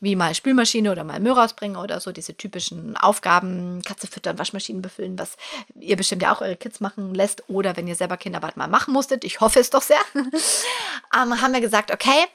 wie 0.00 0.16
mal 0.16 0.34
Spülmaschine 0.34 0.92
oder 0.92 1.02
mal 1.02 1.18
Müll 1.18 1.32
rausbringen 1.32 1.78
oder 1.78 1.98
so, 1.98 2.12
diese 2.12 2.36
typischen 2.36 2.96
Aufgaben, 2.96 3.80
Katze 3.82 4.06
füttern, 4.06 4.38
Waschmaschinen 4.38 4.82
befüllen, 4.82 5.18
was 5.18 5.36
ihr 5.74 5.96
bestimmt 5.96 6.22
ja 6.22 6.34
auch 6.34 6.42
eure 6.42 6.56
Kids 6.56 6.80
machen 6.80 7.14
lässt 7.14 7.48
oder 7.48 7.76
wenn 7.76 7.88
ihr 7.88 7.96
selber 7.96 8.18
Kinderarbeit 8.18 8.58
mal 8.58 8.68
machen 8.68 8.92
musstet, 8.92 9.24
ich 9.24 9.40
hoffe 9.40 9.60
es 9.60 9.70
doch 9.70 9.82
sehr, 9.82 10.00
ähm, 10.14 11.40
haben 11.40 11.54
wir 11.54 11.60
gesagt, 11.62 11.90
okay, 11.90 12.26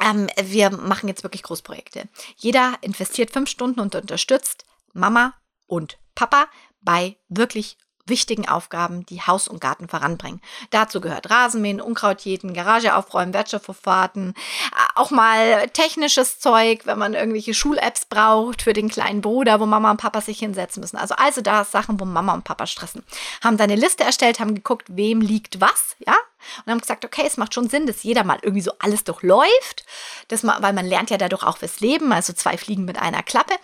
ähm, 0.00 0.28
wir 0.40 0.70
machen 0.70 1.08
jetzt 1.08 1.24
wirklich 1.24 1.42
Großprojekte. 1.42 2.04
Jeder 2.36 2.74
investiert 2.82 3.32
fünf 3.32 3.50
Stunden 3.50 3.80
und 3.80 3.96
unterstützt 3.96 4.64
Mama 4.92 5.34
und 5.68 5.98
Papa 6.16 6.46
bei 6.80 7.16
wirklich 7.28 7.76
wichtigen 8.08 8.48
Aufgaben, 8.48 9.04
die 9.06 9.22
Haus 9.22 9.48
und 9.48 9.60
Garten 9.60 9.88
voranbringen. 9.88 10.40
Dazu 10.70 11.00
gehört 11.00 11.30
Rasenmähen, 11.30 11.80
Unkraut 11.80 12.22
jäten, 12.22 12.54
Garage 12.54 12.94
aufräumen, 12.94 13.34
Wertstoffvorfahrten, 13.34 14.30
äh, 14.30 14.98
auch 14.98 15.10
mal 15.10 15.68
technisches 15.68 16.40
Zeug, 16.40 16.82
wenn 16.84 16.98
man 16.98 17.14
irgendwelche 17.14 17.54
Schul-Apps 17.54 18.06
braucht 18.06 18.62
für 18.62 18.72
den 18.72 18.88
kleinen 18.88 19.20
Bruder, 19.20 19.60
wo 19.60 19.66
Mama 19.66 19.90
und 19.90 20.00
Papa 20.00 20.20
sich 20.20 20.38
hinsetzen 20.38 20.80
müssen. 20.80 20.96
Also 20.96 21.14
also 21.16 21.40
da 21.40 21.64
Sachen, 21.64 22.00
wo 22.00 22.04
Mama 22.04 22.34
und 22.34 22.44
Papa 22.44 22.66
stressen. 22.66 23.04
Haben 23.42 23.56
da 23.56 23.64
eine 23.64 23.76
Liste 23.76 24.04
erstellt, 24.04 24.40
haben 24.40 24.54
geguckt, 24.54 24.86
wem 24.88 25.20
liegt 25.20 25.60
was, 25.60 25.96
ja? 25.98 26.16
Und 26.64 26.70
haben 26.70 26.80
gesagt, 26.80 27.04
okay, 27.04 27.24
es 27.26 27.36
macht 27.36 27.52
schon 27.52 27.68
Sinn, 27.68 27.86
dass 27.86 28.04
jeder 28.04 28.22
mal 28.24 28.38
irgendwie 28.42 28.62
so 28.62 28.70
alles 28.78 29.02
durchläuft, 29.04 29.84
dass 30.28 30.44
man, 30.44 30.62
weil 30.62 30.72
man 30.72 30.86
lernt 30.86 31.10
ja 31.10 31.18
dadurch 31.18 31.42
auch 31.42 31.58
fürs 31.58 31.80
Leben, 31.80 32.12
also 32.12 32.32
zwei 32.32 32.56
Fliegen 32.56 32.84
mit 32.84 32.98
einer 32.98 33.22
Klappe. 33.24 33.54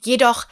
Jedoch 0.00 0.46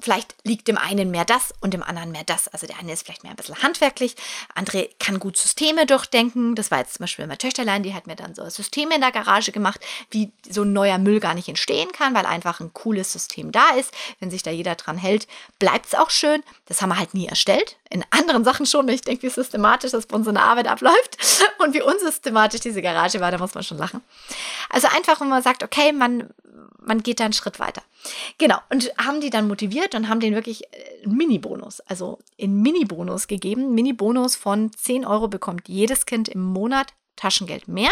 vielleicht 0.00 0.34
liegt 0.44 0.68
dem 0.68 0.76
einen 0.76 1.10
mehr 1.10 1.24
das 1.24 1.54
und 1.60 1.72
dem 1.72 1.82
anderen 1.82 2.12
mehr 2.12 2.24
das. 2.24 2.48
Also 2.48 2.66
der 2.66 2.78
eine 2.78 2.92
ist 2.92 3.04
vielleicht 3.04 3.22
mehr 3.22 3.32
ein 3.32 3.36
bisschen 3.36 3.62
handwerklich, 3.62 4.14
andere 4.54 4.90
kann 4.98 5.18
gut 5.18 5.36
Systeme 5.36 5.86
durchdenken. 5.86 6.54
Das 6.54 6.70
war 6.70 6.78
jetzt 6.78 6.94
zum 6.94 7.04
Beispiel 7.04 7.26
meine 7.26 7.38
Töchterlein, 7.38 7.82
die 7.82 7.94
hat 7.94 8.06
mir 8.06 8.16
dann 8.16 8.34
so 8.34 8.48
Systeme 8.48 8.94
in 8.94 9.00
der 9.00 9.12
Garage 9.12 9.52
gemacht, 9.52 9.80
wie 10.10 10.32
so 10.48 10.62
ein 10.62 10.72
neuer 10.72 10.98
Müll 10.98 11.20
gar 11.20 11.34
nicht 11.34 11.48
entstehen 11.48 11.92
kann, 11.92 12.14
weil 12.14 12.26
einfach 12.26 12.60
ein 12.60 12.72
cooles 12.74 13.12
System 13.12 13.52
da 13.52 13.70
ist. 13.70 13.92
Wenn 14.20 14.30
sich 14.30 14.42
da 14.42 14.50
jeder 14.50 14.74
dran 14.74 14.98
hält, 14.98 15.26
bleibt 15.58 15.86
es 15.86 15.94
auch 15.94 16.10
schön. 16.10 16.42
Das 16.66 16.82
haben 16.82 16.90
wir 16.90 16.98
halt 16.98 17.14
nie 17.14 17.26
erstellt. 17.26 17.76
In 17.90 18.04
anderen 18.10 18.44
Sachen 18.44 18.66
schon. 18.66 18.88
Ich 18.88 19.02
denke, 19.02 19.22
wie 19.24 19.30
systematisch 19.30 19.92
das 19.92 20.06
bei 20.06 20.16
uns 20.16 20.26
in 20.26 20.34
der 20.34 20.44
Arbeit 20.44 20.66
abläuft 20.66 21.18
und 21.58 21.74
wie 21.74 21.82
unsystematisch 21.82 22.60
diese 22.60 22.82
Garage 22.82 23.20
war, 23.20 23.30
da 23.30 23.38
muss 23.38 23.54
man 23.54 23.62
schon 23.62 23.78
lachen. 23.78 24.02
Also 24.70 24.88
einfach, 24.88 25.20
wenn 25.20 25.28
man 25.28 25.42
sagt, 25.42 25.62
okay, 25.62 25.92
man 25.92 26.30
man 26.86 27.02
geht 27.02 27.20
da 27.20 27.24
einen 27.24 27.32
Schritt 27.32 27.58
weiter. 27.58 27.82
Genau, 28.38 28.58
und 28.70 28.92
haben 28.98 29.20
die 29.20 29.30
dann 29.30 29.48
motiviert 29.48 29.94
und 29.94 30.08
haben 30.08 30.20
den 30.20 30.34
wirklich 30.34 30.62
einen 31.02 31.12
äh, 31.12 31.16
Mini-Bonus, 31.16 31.80
also 31.80 32.18
einen 32.40 32.60
Mini-Bonus 32.62 33.26
gegeben. 33.26 33.74
Mini-Bonus 33.74 34.36
von 34.36 34.70
10 34.72 35.06
Euro 35.06 35.28
bekommt 35.28 35.68
jedes 35.68 36.06
Kind 36.06 36.28
im 36.28 36.42
Monat 36.42 36.92
Taschengeld 37.16 37.68
mehr. 37.68 37.90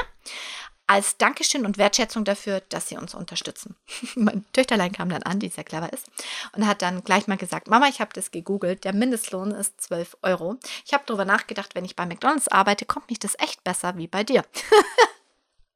Als 0.87 1.17
Dankeschön 1.17 1.65
und 1.65 1.79
Wertschätzung 1.79 2.25
dafür, 2.25 2.61
dass 2.69 2.89
sie 2.89 2.97
uns 2.97 3.15
unterstützen. 3.15 3.77
mein 4.15 4.45
Töchterlein 4.53 4.93
kam 4.93 5.09
dann 5.09 5.23
an, 5.23 5.39
die 5.39 5.49
sehr 5.49 5.65
clever 5.65 5.93
ist, 5.93 6.07
und 6.55 6.67
hat 6.67 6.83
dann 6.83 7.05
gleich 7.05 7.27
mal 7.27 7.37
gesagt, 7.37 7.69
Mama, 7.69 7.89
ich 7.89 8.01
habe 8.01 8.13
das 8.15 8.31
gegoogelt, 8.31 8.85
der 8.85 8.93
Mindestlohn 8.93 9.53
ist 9.53 9.81
12 9.81 10.19
Euro. 10.23 10.57
Ich 10.85 10.93
habe 10.93 11.05
darüber 11.07 11.25
nachgedacht, 11.25 11.75
wenn 11.75 11.85
ich 11.85 11.97
bei 11.97 12.07
McDonald's 12.07 12.49
arbeite, 12.49 12.85
kommt 12.85 13.09
mich 13.09 13.19
das 13.19 13.39
echt 13.39 13.65
besser 13.65 13.97
wie 13.97 14.09
bei 14.09 14.25
dir. 14.25 14.45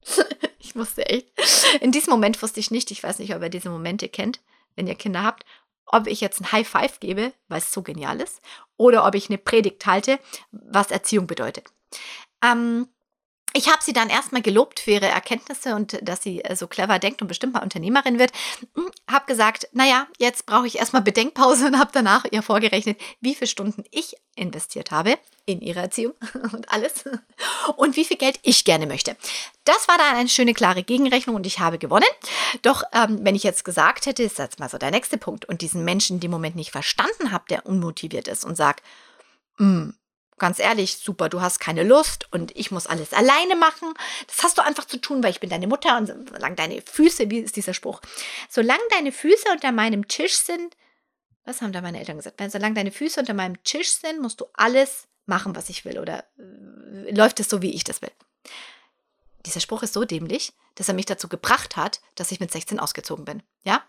ich 0.58 0.76
wusste 0.76 1.06
echt. 1.06 1.28
In 1.80 1.92
diesem 1.92 2.10
Moment 2.10 2.42
wusste 2.42 2.60
ich 2.60 2.70
nicht, 2.70 2.90
ich 2.90 3.02
weiß 3.02 3.18
nicht, 3.18 3.34
ob 3.34 3.42
ihr 3.42 3.48
diese 3.48 3.70
Momente 3.70 4.08
kennt, 4.08 4.40
wenn 4.74 4.86
ihr 4.86 4.94
Kinder 4.94 5.22
habt, 5.22 5.44
ob 5.86 6.08
ich 6.08 6.20
jetzt 6.20 6.40
ein 6.40 6.52
High 6.52 6.68
Five 6.68 7.00
gebe, 7.00 7.32
weil 7.48 7.58
es 7.58 7.72
so 7.72 7.82
genial 7.82 8.20
ist, 8.20 8.42
oder 8.76 9.06
ob 9.06 9.14
ich 9.14 9.30
eine 9.30 9.38
Predigt 9.38 9.86
halte, 9.86 10.18
was 10.50 10.90
Erziehung 10.90 11.26
bedeutet. 11.26 11.68
Ähm, 12.42 12.88
ich 13.56 13.68
habe 13.68 13.82
sie 13.82 13.94
dann 13.94 14.10
erstmal 14.10 14.42
gelobt 14.42 14.80
für 14.80 14.92
ihre 14.92 15.06
Erkenntnisse 15.06 15.74
und 15.74 15.98
dass 16.06 16.22
sie 16.22 16.44
äh, 16.44 16.54
so 16.54 16.66
clever 16.66 16.98
denkt 16.98 17.22
und 17.22 17.28
bestimmt 17.28 17.54
mal 17.54 17.62
Unternehmerin 17.62 18.18
wird. 18.18 18.32
Hm, 18.74 18.90
habe 19.10 19.24
gesagt, 19.26 19.68
naja, 19.72 20.06
jetzt 20.18 20.44
brauche 20.44 20.66
ich 20.66 20.78
erstmal 20.78 21.00
Bedenkpause 21.00 21.66
und 21.66 21.78
habe 21.78 21.90
danach 21.92 22.26
ihr 22.30 22.42
vorgerechnet, 22.42 23.00
wie 23.20 23.34
viele 23.34 23.48
Stunden 23.48 23.84
ich 23.90 24.14
investiert 24.34 24.90
habe 24.90 25.18
in 25.46 25.62
ihre 25.62 25.80
Erziehung 25.80 26.12
und 26.52 26.70
alles 26.70 27.04
und 27.76 27.96
wie 27.96 28.04
viel 28.04 28.18
Geld 28.18 28.38
ich 28.42 28.64
gerne 28.64 28.86
möchte. 28.86 29.16
Das 29.64 29.88
war 29.88 29.96
dann 29.96 30.16
eine 30.16 30.28
schöne, 30.28 30.52
klare 30.52 30.82
Gegenrechnung 30.82 31.36
und 31.36 31.46
ich 31.46 31.58
habe 31.58 31.78
gewonnen. 31.78 32.04
Doch 32.60 32.82
ähm, 32.92 33.20
wenn 33.22 33.34
ich 33.34 33.42
jetzt 33.42 33.64
gesagt 33.64 34.04
hätte, 34.04 34.22
ist 34.22 34.38
jetzt 34.38 34.60
mal 34.60 34.68
so 34.68 34.76
der 34.76 34.90
nächste 34.90 35.16
Punkt 35.16 35.46
und 35.46 35.62
diesen 35.62 35.82
Menschen 35.82 36.16
in 36.16 36.20
dem 36.20 36.30
Moment 36.30 36.56
nicht 36.56 36.72
verstanden 36.72 37.32
habe, 37.32 37.44
der 37.48 37.64
unmotiviert 37.64 38.28
ist 38.28 38.44
und 38.44 38.56
sagt, 38.56 38.82
hm, 39.56 39.94
ganz 40.38 40.58
ehrlich, 40.58 40.98
super, 40.98 41.28
du 41.28 41.40
hast 41.40 41.60
keine 41.60 41.82
Lust 41.82 42.30
und 42.32 42.54
ich 42.56 42.70
muss 42.70 42.86
alles 42.86 43.12
alleine 43.12 43.56
machen. 43.56 43.94
Das 44.26 44.42
hast 44.42 44.58
du 44.58 44.62
einfach 44.62 44.84
zu 44.84 45.00
tun, 45.00 45.22
weil 45.22 45.30
ich 45.30 45.40
bin 45.40 45.50
deine 45.50 45.66
Mutter 45.66 45.96
und 45.96 46.06
solange 46.06 46.56
deine 46.56 46.82
Füße, 46.82 47.30
wie 47.30 47.38
ist 47.38 47.56
dieser 47.56 47.74
Spruch? 47.74 48.00
Solange 48.48 48.82
deine 48.90 49.12
Füße 49.12 49.50
unter 49.52 49.72
meinem 49.72 50.08
Tisch 50.08 50.34
sind, 50.36 50.76
was 51.44 51.62
haben 51.62 51.72
da 51.72 51.80
meine 51.80 51.98
Eltern 51.98 52.16
gesagt? 52.16 52.40
Solange 52.50 52.74
deine 52.74 52.90
Füße 52.90 53.20
unter 53.20 53.34
meinem 53.34 53.62
Tisch 53.62 53.90
sind, 53.90 54.20
musst 54.20 54.40
du 54.40 54.46
alles 54.54 55.06
machen, 55.26 55.56
was 55.56 55.68
ich 55.68 55.84
will 55.84 55.98
oder 55.98 56.24
äh, 56.38 57.14
läuft 57.14 57.40
es 57.40 57.48
so, 57.48 57.62
wie 57.62 57.74
ich 57.74 57.84
das 57.84 58.02
will. 58.02 58.12
Dieser 59.46 59.60
Spruch 59.60 59.82
ist 59.82 59.94
so 59.94 60.04
dämlich, 60.04 60.52
dass 60.74 60.88
er 60.88 60.94
mich 60.94 61.06
dazu 61.06 61.28
gebracht 61.28 61.76
hat, 61.76 62.00
dass 62.16 62.32
ich 62.32 62.40
mit 62.40 62.50
16 62.50 62.80
ausgezogen 62.80 63.24
bin. 63.24 63.42
Ja? 63.64 63.84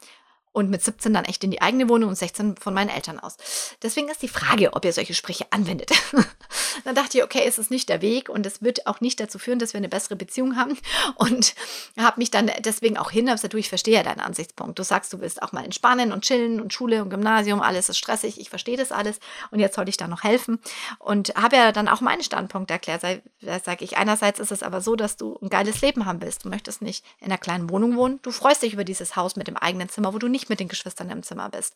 Und 0.58 0.72
mit 0.72 0.82
17 0.82 1.14
dann 1.14 1.26
echt 1.26 1.44
in 1.44 1.52
die 1.52 1.62
eigene 1.62 1.88
Wohnung 1.88 2.10
und 2.10 2.16
16 2.16 2.58
von 2.58 2.74
meinen 2.74 2.90
Eltern 2.90 3.20
aus. 3.20 3.38
Deswegen 3.84 4.10
ist 4.10 4.24
die 4.24 4.28
Frage, 4.28 4.74
ob 4.74 4.86
ihr 4.86 4.92
solche 4.92 5.14
Sprüche 5.14 5.46
anwendet. 5.52 5.92
dann 6.84 6.96
dachte 6.96 7.20
ich, 7.20 7.24
okay, 7.24 7.44
es 7.46 7.60
ist 7.60 7.70
nicht 7.70 7.90
der 7.90 8.02
Weg 8.02 8.28
und 8.28 8.44
es 8.44 8.64
wird 8.64 8.88
auch 8.88 9.00
nicht 9.00 9.20
dazu 9.20 9.38
führen, 9.38 9.60
dass 9.60 9.74
wir 9.74 9.78
eine 9.78 9.88
bessere 9.88 10.16
Beziehung 10.16 10.56
haben 10.56 10.76
und 11.16 11.54
habe 11.96 12.20
mich 12.20 12.32
dann 12.32 12.50
deswegen 12.60 12.98
auch 12.98 13.12
hin, 13.12 13.28
du, 13.28 13.58
ich 13.58 13.70
verstehe 13.70 13.94
ja 13.94 14.04
deinen 14.04 14.20
Ansichtspunkt. 14.20 14.80
Du 14.80 14.84
sagst, 14.84 15.14
du 15.14 15.20
willst 15.20 15.44
auch 15.44 15.52
mal 15.52 15.64
entspannen 15.64 16.12
und 16.12 16.24
chillen 16.24 16.60
und 16.60 16.74
Schule 16.74 17.04
und 17.04 17.12
Gymnasium, 17.12 17.62
alles 17.62 17.90
ist 17.90 18.00
stressig, 18.00 18.40
ich 18.40 18.50
verstehe 18.50 18.78
das 18.78 18.92
alles 18.92 19.20
und 19.52 19.60
jetzt 19.60 19.76
sollte 19.76 19.90
ich 19.90 19.98
da 19.98 20.08
noch 20.08 20.24
helfen 20.24 20.60
und 20.98 21.36
habe 21.36 21.56
ja 21.56 21.72
dann 21.72 21.88
auch 21.88 22.02
meinen 22.02 22.24
Standpunkt 22.24 22.72
erklärt. 22.72 23.04
Da 23.04 23.60
sage 23.60 23.86
ich, 23.86 23.98
einerseits 23.98 24.40
ist 24.40 24.52
es 24.52 24.64
aber 24.64 24.82
so, 24.82 24.96
dass 24.96 25.18
du 25.18 25.38
ein 25.40 25.50
geiles 25.50 25.82
Leben 25.82 26.06
haben 26.06 26.20
willst. 26.22 26.46
Du 26.46 26.50
möchtest 26.50 26.82
nicht 26.82 27.06
in 27.20 27.28
einer 27.28 27.38
kleinen 27.38 27.70
Wohnung 27.70 27.96
wohnen. 27.96 28.20
Du 28.24 28.32
freust 28.32 28.64
dich 28.64 28.74
über 28.74 28.84
dieses 28.84 29.16
Haus 29.16 29.36
mit 29.36 29.48
dem 29.48 29.56
eigenen 29.56 29.90
Zimmer, 29.90 30.16
wo 30.16 30.18
du 30.18 30.28
nicht 30.28 30.47
mit 30.50 30.60
den 30.60 30.68
Geschwistern 30.68 31.10
im 31.10 31.24
Zimmer 31.24 31.50
bist. 31.50 31.76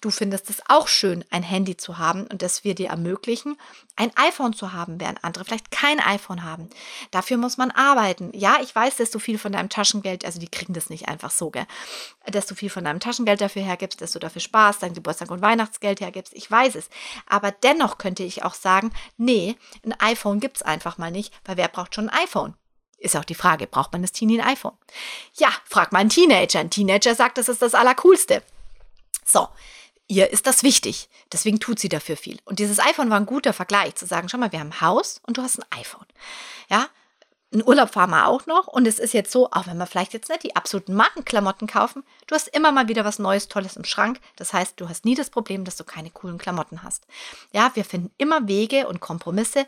Du 0.00 0.10
findest 0.10 0.48
es 0.50 0.62
auch 0.68 0.86
schön, 0.86 1.24
ein 1.30 1.42
Handy 1.42 1.76
zu 1.76 1.98
haben 1.98 2.26
und 2.26 2.42
dass 2.42 2.62
wir 2.62 2.74
dir 2.74 2.90
ermöglichen, 2.90 3.56
ein 3.96 4.12
iPhone 4.16 4.52
zu 4.52 4.72
haben, 4.72 5.00
während 5.00 5.24
andere 5.24 5.44
vielleicht 5.44 5.70
kein 5.70 5.98
iPhone 5.98 6.44
haben. 6.44 6.70
Dafür 7.10 7.36
muss 7.36 7.56
man 7.56 7.70
arbeiten. 7.72 8.30
Ja, 8.32 8.58
ich 8.62 8.74
weiß, 8.74 8.96
dass 8.96 9.10
du 9.10 9.18
viel 9.18 9.38
von 9.38 9.52
deinem 9.52 9.68
Taschengeld, 9.68 10.24
also 10.24 10.38
die 10.38 10.48
kriegen 10.48 10.72
das 10.72 10.88
nicht 10.88 11.08
einfach 11.08 11.30
so, 11.30 11.50
gell? 11.50 11.66
dass 12.26 12.46
du 12.46 12.54
viel 12.54 12.70
von 12.70 12.84
deinem 12.84 13.00
Taschengeld 13.00 13.40
dafür 13.40 13.62
hergibst, 13.62 14.00
dass 14.00 14.12
du 14.12 14.18
dafür 14.18 14.40
Spaß, 14.40 14.78
dein 14.78 14.94
Geburtstag 14.94 15.30
und 15.30 15.42
Weihnachtsgeld 15.42 16.00
hergibst. 16.00 16.32
Ich 16.34 16.48
weiß 16.48 16.76
es. 16.76 16.90
Aber 17.26 17.50
dennoch 17.50 17.98
könnte 17.98 18.22
ich 18.22 18.44
auch 18.44 18.54
sagen, 18.54 18.92
nee, 19.16 19.56
ein 19.84 19.94
iPhone 20.00 20.38
gibt 20.38 20.58
es 20.58 20.62
einfach 20.62 20.98
mal 20.98 21.10
nicht, 21.10 21.32
weil 21.44 21.56
wer 21.56 21.68
braucht 21.68 21.94
schon 21.94 22.08
ein 22.08 22.24
iPhone? 22.24 22.54
Ist 22.98 23.16
auch 23.16 23.24
die 23.24 23.34
Frage, 23.34 23.66
braucht 23.66 23.92
man 23.92 24.02
das 24.02 24.12
Teenie 24.12 24.40
ein 24.40 24.48
iPhone? 24.48 24.76
Ja, 25.34 25.48
frag 25.64 25.92
mal 25.92 26.00
einen 26.00 26.10
Teenager. 26.10 26.60
Ein 26.60 26.70
Teenager 26.70 27.14
sagt, 27.14 27.38
das 27.38 27.48
ist 27.48 27.62
das 27.62 27.74
Allercoolste. 27.74 28.42
So, 29.24 29.48
ihr 30.08 30.30
ist 30.30 30.46
das 30.46 30.62
wichtig. 30.62 31.08
Deswegen 31.32 31.60
tut 31.60 31.78
sie 31.78 31.88
dafür 31.88 32.16
viel. 32.16 32.38
Und 32.44 32.58
dieses 32.58 32.80
iPhone 32.80 33.10
war 33.10 33.18
ein 33.18 33.26
guter 33.26 33.52
Vergleich, 33.52 33.94
zu 33.94 34.06
sagen, 34.06 34.28
schau 34.28 34.38
mal, 34.38 34.50
wir 34.50 34.60
haben 34.60 34.72
ein 34.72 34.80
Haus 34.80 35.20
und 35.26 35.36
du 35.36 35.42
hast 35.42 35.58
ein 35.58 35.78
iPhone. 35.78 36.06
Ja, 36.68 36.88
einen 37.52 37.66
Urlaub 37.66 37.90
fahren 37.90 38.10
wir 38.10 38.26
auch 38.26 38.46
noch. 38.46 38.66
Und 38.66 38.86
es 38.86 38.98
ist 38.98 39.14
jetzt 39.14 39.32
so, 39.32 39.50
auch 39.50 39.66
wenn 39.66 39.78
wir 39.78 39.86
vielleicht 39.86 40.12
jetzt 40.12 40.28
nicht 40.28 40.42
die 40.42 40.56
absoluten 40.56 40.94
Markenklamotten 40.94 41.66
kaufen, 41.66 42.04
du 42.26 42.34
hast 42.34 42.48
immer 42.48 42.72
mal 42.72 42.88
wieder 42.88 43.04
was 43.04 43.18
Neues, 43.18 43.48
Tolles 43.48 43.76
im 43.76 43.84
Schrank. 43.84 44.20
Das 44.36 44.52
heißt, 44.52 44.78
du 44.78 44.88
hast 44.88 45.04
nie 45.04 45.14
das 45.14 45.30
Problem, 45.30 45.64
dass 45.64 45.76
du 45.76 45.84
keine 45.84 46.10
coolen 46.10 46.38
Klamotten 46.38 46.82
hast. 46.82 47.06
Ja, 47.52 47.70
wir 47.74 47.84
finden 47.84 48.10
immer 48.18 48.46
Wege 48.48 48.86
und 48.86 49.00
Kompromisse 49.00 49.66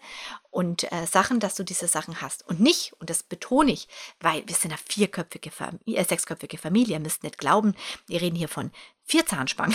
und 0.50 0.90
äh, 0.92 1.06
Sachen, 1.06 1.40
dass 1.40 1.54
du 1.54 1.64
diese 1.64 1.88
Sachen 1.88 2.20
hast. 2.20 2.46
Und 2.46 2.60
nicht, 2.60 2.92
und 2.98 3.08
das 3.08 3.22
betone 3.22 3.72
ich, 3.72 3.88
weil 4.20 4.46
wir 4.46 4.54
sind 4.54 4.72
eine 4.72 4.80
vierköpfige, 4.84 5.50
äh, 5.86 6.04
sechsköpfige 6.04 6.58
Familie, 6.58 6.94
ihr 6.94 7.00
müsst 7.00 7.22
nicht 7.22 7.38
glauben, 7.38 7.74
wir 8.06 8.20
reden 8.20 8.36
hier 8.36 8.48
von 8.48 8.72
vier 9.10 9.26
Zahnspangen, 9.26 9.74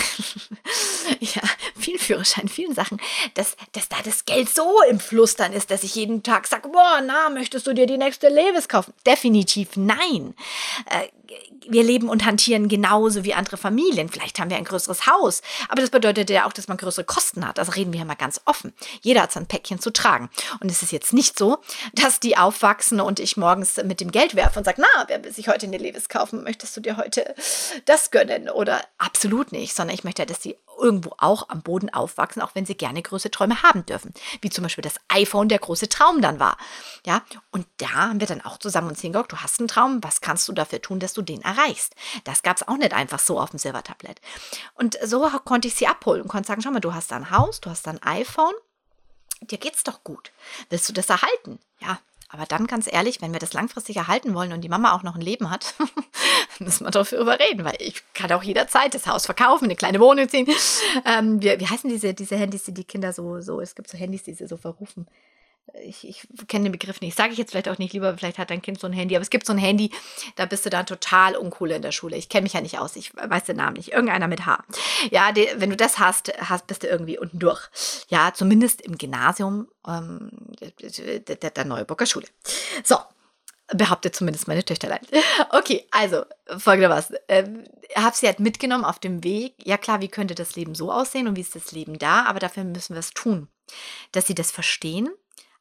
ja, 1.20 1.42
viel 1.78 1.98
Führerschein, 1.98 2.48
vielen 2.48 2.74
Sachen, 2.74 2.98
dass, 3.34 3.56
dass 3.72 3.88
da 3.88 3.96
das 4.02 4.24
Geld 4.24 4.48
so 4.48 4.80
im 4.88 4.98
Fluss 4.98 5.36
dann 5.36 5.52
ist, 5.52 5.70
dass 5.70 5.82
ich 5.82 5.94
jeden 5.94 6.22
Tag 6.22 6.46
sage, 6.46 6.70
boah, 6.70 7.02
na, 7.04 7.28
möchtest 7.28 7.66
du 7.66 7.74
dir 7.74 7.86
die 7.86 7.98
nächste 7.98 8.28
Levis 8.28 8.66
kaufen? 8.66 8.94
Definitiv 9.06 9.76
nein. 9.76 10.34
Äh, 10.86 11.08
wir 11.68 11.82
leben 11.82 12.08
und 12.08 12.24
hantieren 12.24 12.68
genauso 12.68 13.24
wie 13.24 13.34
andere 13.34 13.56
Familien. 13.56 14.08
Vielleicht 14.08 14.38
haben 14.38 14.50
wir 14.50 14.56
ein 14.56 14.64
größeres 14.64 15.06
Haus, 15.06 15.42
aber 15.68 15.80
das 15.80 15.90
bedeutet 15.90 16.30
ja 16.30 16.46
auch, 16.46 16.52
dass 16.52 16.68
man 16.68 16.76
größere 16.76 17.04
Kosten 17.04 17.46
hat. 17.46 17.58
Also 17.58 17.72
reden 17.72 17.92
wir 17.92 18.00
ja 18.00 18.04
mal 18.04 18.14
ganz 18.14 18.40
offen. 18.44 18.72
Jeder 19.00 19.22
hat 19.22 19.32
sein 19.32 19.46
Päckchen 19.46 19.80
zu 19.80 19.90
tragen. 19.90 20.30
Und 20.60 20.70
es 20.70 20.82
ist 20.82 20.92
jetzt 20.92 21.12
nicht 21.12 21.38
so, 21.38 21.58
dass 21.94 22.20
die 22.20 22.36
aufwachsen 22.36 23.00
und 23.00 23.20
ich 23.20 23.36
morgens 23.36 23.76
mit 23.84 24.00
dem 24.00 24.10
Geld 24.10 24.34
werfe 24.36 24.58
und 24.58 24.64
sage, 24.64 24.80
na, 24.80 25.04
wer 25.08 25.22
will 25.24 25.32
sich 25.32 25.48
heute 25.48 25.66
eine 25.66 25.78
Levis 25.78 26.08
kaufen? 26.08 26.44
Möchtest 26.44 26.76
du 26.76 26.80
dir 26.80 26.96
heute 26.96 27.34
das 27.84 28.10
gönnen? 28.10 28.48
Oder 28.48 28.82
absolut 28.98 29.52
nicht, 29.52 29.74
sondern 29.74 29.94
ich 29.94 30.04
möchte, 30.04 30.26
dass 30.26 30.40
die 30.40 30.56
irgendwo 30.78 31.12
auch 31.18 31.48
am 31.48 31.62
Boden 31.62 31.92
aufwachsen, 31.92 32.42
auch 32.42 32.54
wenn 32.54 32.66
sie 32.66 32.76
gerne 32.76 33.02
große 33.02 33.30
Träume 33.30 33.62
haben 33.62 33.84
dürfen. 33.86 34.12
Wie 34.40 34.50
zum 34.50 34.62
Beispiel 34.62 34.82
das 34.82 34.96
iPhone 35.08 35.48
der 35.48 35.58
große 35.58 35.88
Traum 35.88 36.22
dann 36.22 36.40
war. 36.40 36.56
Ja, 37.04 37.22
und 37.50 37.66
da 37.78 37.92
haben 37.92 38.20
wir 38.20 38.26
dann 38.26 38.40
auch 38.42 38.58
zusammen 38.58 38.88
uns 38.88 39.00
hingeguckt, 39.00 39.32
du 39.32 39.38
hast 39.38 39.58
einen 39.58 39.68
Traum, 39.68 40.02
was 40.02 40.20
kannst 40.20 40.48
du 40.48 40.52
dafür 40.52 40.80
tun, 40.80 41.00
dass 41.00 41.14
du 41.14 41.22
den 41.22 41.42
erreichst? 41.42 41.94
Das 42.24 42.42
gab 42.42 42.56
es 42.56 42.66
auch 42.66 42.76
nicht 42.76 42.92
einfach 42.92 43.18
so 43.18 43.40
auf 43.40 43.50
dem 43.50 43.58
Silbertablett. 43.58 44.20
Und 44.74 44.98
so 45.04 45.28
konnte 45.44 45.68
ich 45.68 45.74
sie 45.74 45.86
abholen 45.86 46.22
und 46.22 46.28
konnte 46.28 46.48
sagen, 46.48 46.62
schau 46.62 46.70
mal, 46.70 46.80
du 46.80 46.94
hast 46.94 47.12
ein 47.12 47.30
Haus, 47.30 47.60
du 47.60 47.70
hast 47.70 47.86
ein 47.88 48.02
iPhone, 48.02 48.54
dir 49.40 49.58
geht's 49.58 49.84
doch 49.84 50.04
gut. 50.04 50.32
Willst 50.70 50.88
du 50.88 50.92
das 50.92 51.10
erhalten? 51.10 51.58
Ja, 51.80 51.98
aber 52.36 52.46
dann 52.46 52.66
ganz 52.66 52.90
ehrlich, 52.92 53.22
wenn 53.22 53.32
wir 53.32 53.40
das 53.40 53.52
langfristig 53.52 53.96
erhalten 53.96 54.34
wollen 54.34 54.52
und 54.52 54.62
die 54.62 54.68
Mama 54.68 54.94
auch 54.94 55.02
noch 55.02 55.14
ein 55.14 55.20
Leben 55.20 55.50
hat, 55.50 55.74
müssen 56.58 56.84
wir 56.84 56.90
darüber 56.90 57.38
reden, 57.38 57.64
weil 57.64 57.76
ich 57.78 58.02
kann 58.14 58.30
auch 58.32 58.42
jederzeit 58.42 58.94
das 58.94 59.06
Haus 59.06 59.26
verkaufen, 59.26 59.64
eine 59.64 59.76
kleine 59.76 60.00
Wohnung 60.00 60.28
ziehen. 60.28 60.46
Ähm, 61.04 61.42
wie, 61.42 61.58
wie 61.58 61.66
heißen 61.66 61.88
diese, 61.88 62.14
diese 62.14 62.36
Handys, 62.36 62.64
die 62.64 62.74
die 62.74 62.84
Kinder 62.84 63.12
so, 63.12 63.40
so, 63.40 63.60
es 63.60 63.74
gibt 63.74 63.88
so 63.88 63.96
Handys, 63.96 64.24
die 64.24 64.34
sie 64.34 64.46
so 64.46 64.56
verrufen 64.56 65.06
ich, 65.82 66.08
ich 66.08 66.26
kenne 66.48 66.64
den 66.64 66.72
Begriff 66.72 67.00
nicht. 67.00 67.16
Sage 67.16 67.32
ich 67.32 67.38
jetzt 67.38 67.50
vielleicht 67.50 67.68
auch 67.68 67.78
nicht 67.78 67.92
lieber, 67.92 68.16
vielleicht 68.16 68.38
hat 68.38 68.50
dein 68.50 68.62
Kind 68.62 68.80
so 68.80 68.86
ein 68.86 68.92
Handy, 68.92 69.16
aber 69.16 69.22
es 69.22 69.30
gibt 69.30 69.46
so 69.46 69.52
ein 69.52 69.58
Handy, 69.58 69.90
da 70.36 70.46
bist 70.46 70.64
du 70.64 70.70
dann 70.70 70.86
total 70.86 71.36
uncool 71.36 71.70
in 71.70 71.82
der 71.82 71.92
Schule. 71.92 72.16
Ich 72.16 72.28
kenne 72.28 72.44
mich 72.44 72.54
ja 72.54 72.60
nicht 72.60 72.78
aus, 72.78 72.96
ich 72.96 73.14
weiß 73.14 73.44
den 73.44 73.56
Namen 73.56 73.76
nicht. 73.76 73.92
Irgendeiner 73.92 74.28
mit 74.28 74.46
H. 74.46 74.64
Ja, 75.10 75.32
die, 75.32 75.48
wenn 75.56 75.70
du 75.70 75.76
das 75.76 75.98
hast, 75.98 76.32
hast, 76.38 76.66
bist 76.66 76.82
du 76.82 76.88
irgendwie 76.88 77.18
unten 77.18 77.38
durch. 77.38 77.68
Ja, 78.08 78.32
zumindest 78.34 78.80
im 78.82 78.96
Gymnasium 78.98 79.68
ähm, 79.86 80.30
der, 80.60 81.20
der, 81.20 81.50
der 81.50 81.64
Neuburger 81.64 82.06
Schule. 82.06 82.26
So, 82.84 82.96
behauptet 83.68 84.14
zumindest 84.14 84.48
meine 84.48 84.64
Töchterlein. 84.64 85.00
Okay, 85.50 85.86
also 85.90 86.24
folgendermaßen. 86.56 87.16
Ähm, 87.28 87.64
habe 87.94 88.16
sie 88.16 88.26
halt 88.26 88.40
mitgenommen 88.40 88.84
auf 88.84 88.98
dem 88.98 89.24
Weg. 89.24 89.54
Ja 89.64 89.76
klar, 89.76 90.00
wie 90.00 90.08
könnte 90.08 90.34
das 90.34 90.56
Leben 90.56 90.74
so 90.74 90.92
aussehen 90.92 91.28
und 91.28 91.36
wie 91.36 91.40
ist 91.40 91.54
das 91.54 91.72
Leben 91.72 91.98
da? 91.98 92.24
Aber 92.24 92.38
dafür 92.38 92.64
müssen 92.64 92.94
wir 92.94 93.00
es 93.00 93.10
tun, 93.10 93.48
dass 94.12 94.26
sie 94.26 94.34
das 94.34 94.50
verstehen 94.50 95.08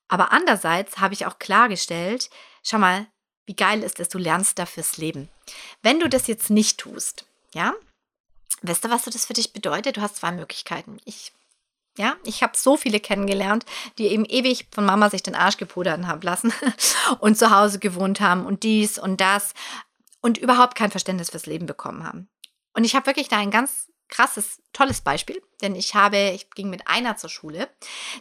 aber 0.08 0.32
andererseits 0.32 1.00
habe 1.00 1.14
ich 1.14 1.26
auch 1.26 1.40
klargestellt, 1.40 2.30
schau 2.64 2.78
mal, 2.78 3.08
wie 3.46 3.56
geil 3.56 3.84
ist 3.84 4.00
es, 4.00 4.10
du 4.10 4.18
lernst 4.18 4.58
da 4.60 4.66
fürs 4.66 4.98
Leben. 4.98 5.30
Wenn 5.82 6.00
du 6.00 6.10
das 6.10 6.28
jetzt 6.28 6.50
nicht 6.50 6.80
tust, 6.80 7.26
ja, 7.54 7.74
weißt 8.62 8.86
du, 8.86 8.90
was 8.90 9.04
das 9.04 9.26
für 9.26 9.34
dich 9.34 9.54
bedeutet? 9.54 9.98
Du 9.98 10.02
hast 10.02 10.18
zwei 10.18 10.32
Möglichkeiten. 10.32 10.98
Ich, 11.06 11.32
ja, 11.98 12.16
ich 12.24 12.44
habe 12.44 12.58
so 12.58 12.78
viele 12.78 13.00
kennengelernt, 13.00 13.66
die 13.98 14.08
eben 14.08 14.26
ewig 14.26 14.68
von 14.72 14.86
Mama 14.86 15.10
sich 15.10 15.24
den 15.24 15.36
Arsch 15.36 15.58
gepudert 15.58 16.06
haben 16.06 16.22
lassen 16.22 16.54
und 17.20 17.38
zu 17.38 17.52
Hause 17.52 17.80
gewohnt 17.80 18.20
haben 18.20 18.46
und 18.46 18.64
dies 18.64 18.98
und 18.98 19.22
das 19.22 19.54
und 20.22 20.38
überhaupt 20.38 20.76
kein 20.76 20.92
Verständnis 20.92 21.30
fürs 21.30 21.46
Leben 21.46 21.68
bekommen 21.68 22.04
haben. 22.04 22.28
Und 22.74 22.84
ich 22.84 22.96
habe 22.96 23.06
wirklich 23.06 23.30
da 23.30 23.38
ein 23.38 23.52
ganz 23.52 23.88
krasses, 24.10 24.62
tolles 24.74 25.02
Beispiel, 25.02 25.42
denn 25.62 25.76
ich 25.76 25.96
habe, 25.96 26.32
ich 26.32 26.50
ging 26.52 26.70
mit 26.70 26.88
einer 26.88 27.18
zur 27.18 27.30
Schule, 27.30 27.70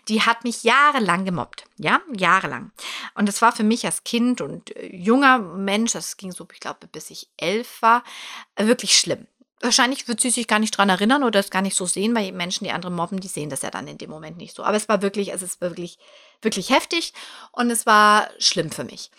die 0.08 0.22
hat 0.22 0.44
mich 0.44 0.62
jahrelang 0.62 1.24
gemobbt, 1.24 1.64
ja, 1.76 2.00
jahrelang. 2.12 2.72
Und 3.14 3.28
das 3.28 3.42
war 3.42 3.52
für 3.52 3.64
mich 3.64 3.84
als 3.84 4.04
Kind 4.04 4.40
und 4.40 4.74
äh, 4.76 4.94
junger 4.94 5.38
Mensch, 5.38 5.92
das 5.92 6.16
ging 6.16 6.32
so, 6.32 6.46
ich 6.52 6.60
glaube, 6.60 6.86
bis 6.86 7.10
ich 7.10 7.28
elf 7.36 7.82
war, 7.82 8.02
wirklich 8.56 8.96
schlimm. 8.96 9.26
Wahrscheinlich 9.60 10.08
wird 10.08 10.20
sie 10.20 10.30
sich 10.30 10.46
gar 10.46 10.58
nicht 10.58 10.76
dran 10.76 10.90
erinnern 10.90 11.24
oder 11.24 11.40
es 11.40 11.50
gar 11.50 11.62
nicht 11.62 11.76
so 11.76 11.86
sehen, 11.86 12.14
weil 12.14 12.32
Menschen, 12.32 12.64
die 12.64 12.70
andere 12.70 12.92
mobben, 12.92 13.20
die 13.20 13.28
sehen 13.28 13.48
das 13.48 13.62
ja 13.62 13.70
dann 13.70 13.88
in 13.88 13.96
dem 13.96 14.10
Moment 14.10 14.36
nicht 14.36 14.54
so. 14.54 14.62
Aber 14.62 14.76
es 14.76 14.88
war 14.88 15.00
wirklich, 15.00 15.32
es 15.32 15.40
ist 15.40 15.62
wirklich, 15.62 15.98
wirklich 16.42 16.68
heftig 16.68 17.14
und 17.50 17.70
es 17.70 17.86
war 17.86 18.28
schlimm 18.38 18.70
für 18.70 18.84
mich. 18.84 19.10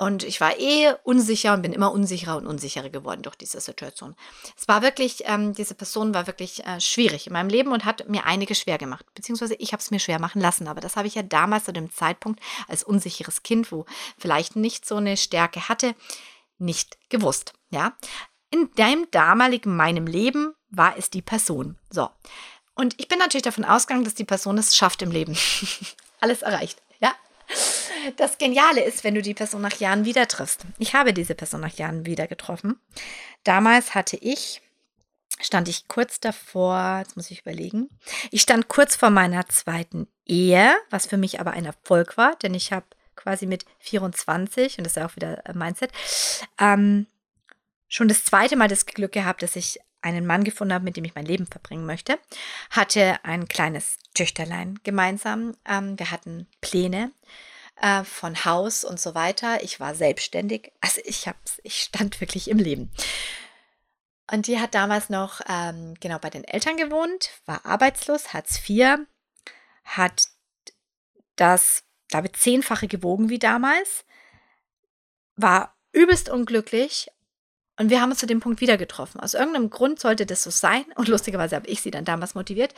Und 0.00 0.22
ich 0.22 0.40
war 0.40 0.58
eh 0.58 0.94
unsicher 1.04 1.52
und 1.52 1.60
bin 1.60 1.74
immer 1.74 1.92
unsicherer 1.92 2.38
und 2.38 2.46
unsicherer 2.46 2.88
geworden 2.88 3.20
durch 3.20 3.36
diese 3.36 3.60
Situation. 3.60 4.16
Es 4.56 4.66
war 4.66 4.80
wirklich, 4.80 5.24
ähm, 5.26 5.52
diese 5.52 5.74
Person 5.74 6.14
war 6.14 6.26
wirklich 6.26 6.64
äh, 6.64 6.80
schwierig 6.80 7.26
in 7.26 7.34
meinem 7.34 7.50
Leben 7.50 7.70
und 7.70 7.84
hat 7.84 8.08
mir 8.08 8.24
einige 8.24 8.54
schwer 8.54 8.78
gemacht. 8.78 9.04
Beziehungsweise 9.14 9.56
ich 9.56 9.74
habe 9.74 9.82
es 9.82 9.90
mir 9.90 9.98
schwer 9.98 10.18
machen 10.18 10.40
lassen. 10.40 10.68
Aber 10.68 10.80
das 10.80 10.96
habe 10.96 11.06
ich 11.06 11.16
ja 11.16 11.22
damals 11.22 11.64
zu 11.64 11.74
dem 11.74 11.90
Zeitpunkt 11.92 12.40
als 12.66 12.82
unsicheres 12.82 13.42
Kind, 13.42 13.70
wo 13.72 13.84
vielleicht 14.16 14.56
nicht 14.56 14.86
so 14.86 14.96
eine 14.96 15.18
Stärke 15.18 15.68
hatte, 15.68 15.94
nicht 16.56 16.96
gewusst. 17.10 17.52
Ja, 17.68 17.94
in 18.50 18.70
deinem 18.76 19.06
damaligen 19.10 19.76
meinem 19.76 20.06
Leben 20.06 20.54
war 20.70 20.96
es 20.96 21.10
die 21.10 21.20
Person. 21.20 21.76
So. 21.90 22.08
Und 22.74 22.98
ich 22.98 23.08
bin 23.08 23.18
natürlich 23.18 23.42
davon 23.42 23.66
ausgegangen, 23.66 24.04
dass 24.04 24.14
die 24.14 24.24
Person 24.24 24.56
es 24.56 24.74
schafft 24.74 25.02
im 25.02 25.10
Leben. 25.10 25.36
Alles 26.20 26.40
erreicht. 26.40 26.80
Ja. 27.00 27.12
Das 28.16 28.38
Geniale 28.38 28.82
ist, 28.82 29.04
wenn 29.04 29.14
du 29.14 29.22
die 29.22 29.34
Person 29.34 29.62
nach 29.62 29.78
Jahren 29.78 30.04
wieder 30.04 30.28
triffst. 30.28 30.62
Ich 30.78 30.94
habe 30.94 31.12
diese 31.12 31.34
Person 31.34 31.60
nach 31.60 31.74
Jahren 31.76 32.06
wieder 32.06 32.26
getroffen. 32.26 32.80
Damals 33.44 33.94
hatte 33.94 34.16
ich, 34.16 34.62
stand 35.40 35.68
ich 35.68 35.88
kurz 35.88 36.20
davor, 36.20 36.98
jetzt 36.98 37.16
muss 37.16 37.30
ich 37.30 37.40
überlegen, 37.40 37.88
ich 38.30 38.42
stand 38.42 38.68
kurz 38.68 38.96
vor 38.96 39.10
meiner 39.10 39.46
zweiten 39.48 40.06
Ehe, 40.26 40.74
was 40.90 41.06
für 41.06 41.16
mich 41.16 41.40
aber 41.40 41.52
ein 41.52 41.64
Erfolg 41.64 42.16
war, 42.16 42.36
denn 42.36 42.54
ich 42.54 42.72
habe 42.72 42.86
quasi 43.16 43.46
mit 43.46 43.64
24, 43.80 44.78
und 44.78 44.84
das 44.84 44.92
ist 44.92 44.96
ja 44.96 45.06
auch 45.06 45.16
wieder 45.16 45.42
Mindset, 45.54 45.92
ähm, 46.58 47.06
schon 47.88 48.08
das 48.08 48.24
zweite 48.24 48.56
Mal 48.56 48.68
das 48.68 48.86
Glück 48.86 49.12
gehabt, 49.12 49.42
dass 49.42 49.56
ich 49.56 49.80
einen 50.02 50.26
Mann 50.26 50.44
gefunden 50.44 50.72
habe, 50.72 50.84
mit 50.84 50.96
dem 50.96 51.04
ich 51.04 51.14
mein 51.14 51.26
Leben 51.26 51.46
verbringen 51.46 51.84
möchte. 51.84 52.18
Hatte 52.70 53.22
ein 53.22 53.48
kleines 53.48 53.98
Töchterlein 54.14 54.78
gemeinsam. 54.82 55.54
Ähm, 55.68 55.98
wir 55.98 56.10
hatten 56.10 56.46
Pläne 56.62 57.10
äh, 57.80 58.04
von 58.04 58.44
Haus 58.44 58.84
und 58.84 59.00
so 59.00 59.14
weiter. 59.14 59.62
Ich 59.62 59.80
war 59.80 59.94
selbstständig. 59.94 60.72
Also 60.80 61.00
ich 61.04 61.26
hab's, 61.26 61.60
ich 61.62 61.80
stand 61.82 62.20
wirklich 62.20 62.48
im 62.48 62.58
Leben. 62.58 62.90
Und 64.30 64.46
die 64.46 64.60
hat 64.60 64.74
damals 64.74 65.08
noch 65.08 65.40
ähm, 65.48 65.94
genau 65.98 66.18
bei 66.18 66.30
den 66.30 66.44
Eltern 66.44 66.76
gewohnt, 66.76 67.30
war 67.46 67.66
arbeitslos, 67.66 68.32
Hartz 68.32 68.60
IV, 68.68 68.98
hat 69.84 70.28
das, 71.34 71.82
glaube 72.08 72.28
ich, 72.28 72.34
zehnfache 72.34 72.86
gewogen 72.86 73.28
wie 73.28 73.40
damals, 73.40 74.04
war 75.34 75.76
übelst 75.92 76.28
unglücklich 76.28 77.08
und 77.80 77.88
wir 77.88 78.02
haben 78.02 78.10
uns 78.10 78.20
zu 78.20 78.26
dem 78.26 78.40
Punkt 78.40 78.60
wieder 78.60 78.76
getroffen. 78.76 79.20
Aus 79.20 79.32
irgendeinem 79.32 79.70
Grund 79.70 80.00
sollte 80.00 80.26
das 80.26 80.42
so 80.42 80.50
sein. 80.50 80.84
Und 80.96 81.08
lustigerweise 81.08 81.56
habe 81.56 81.66
ich 81.66 81.80
sie 81.80 81.90
dann 81.90 82.04
damals 82.04 82.34
motiviert 82.34 82.74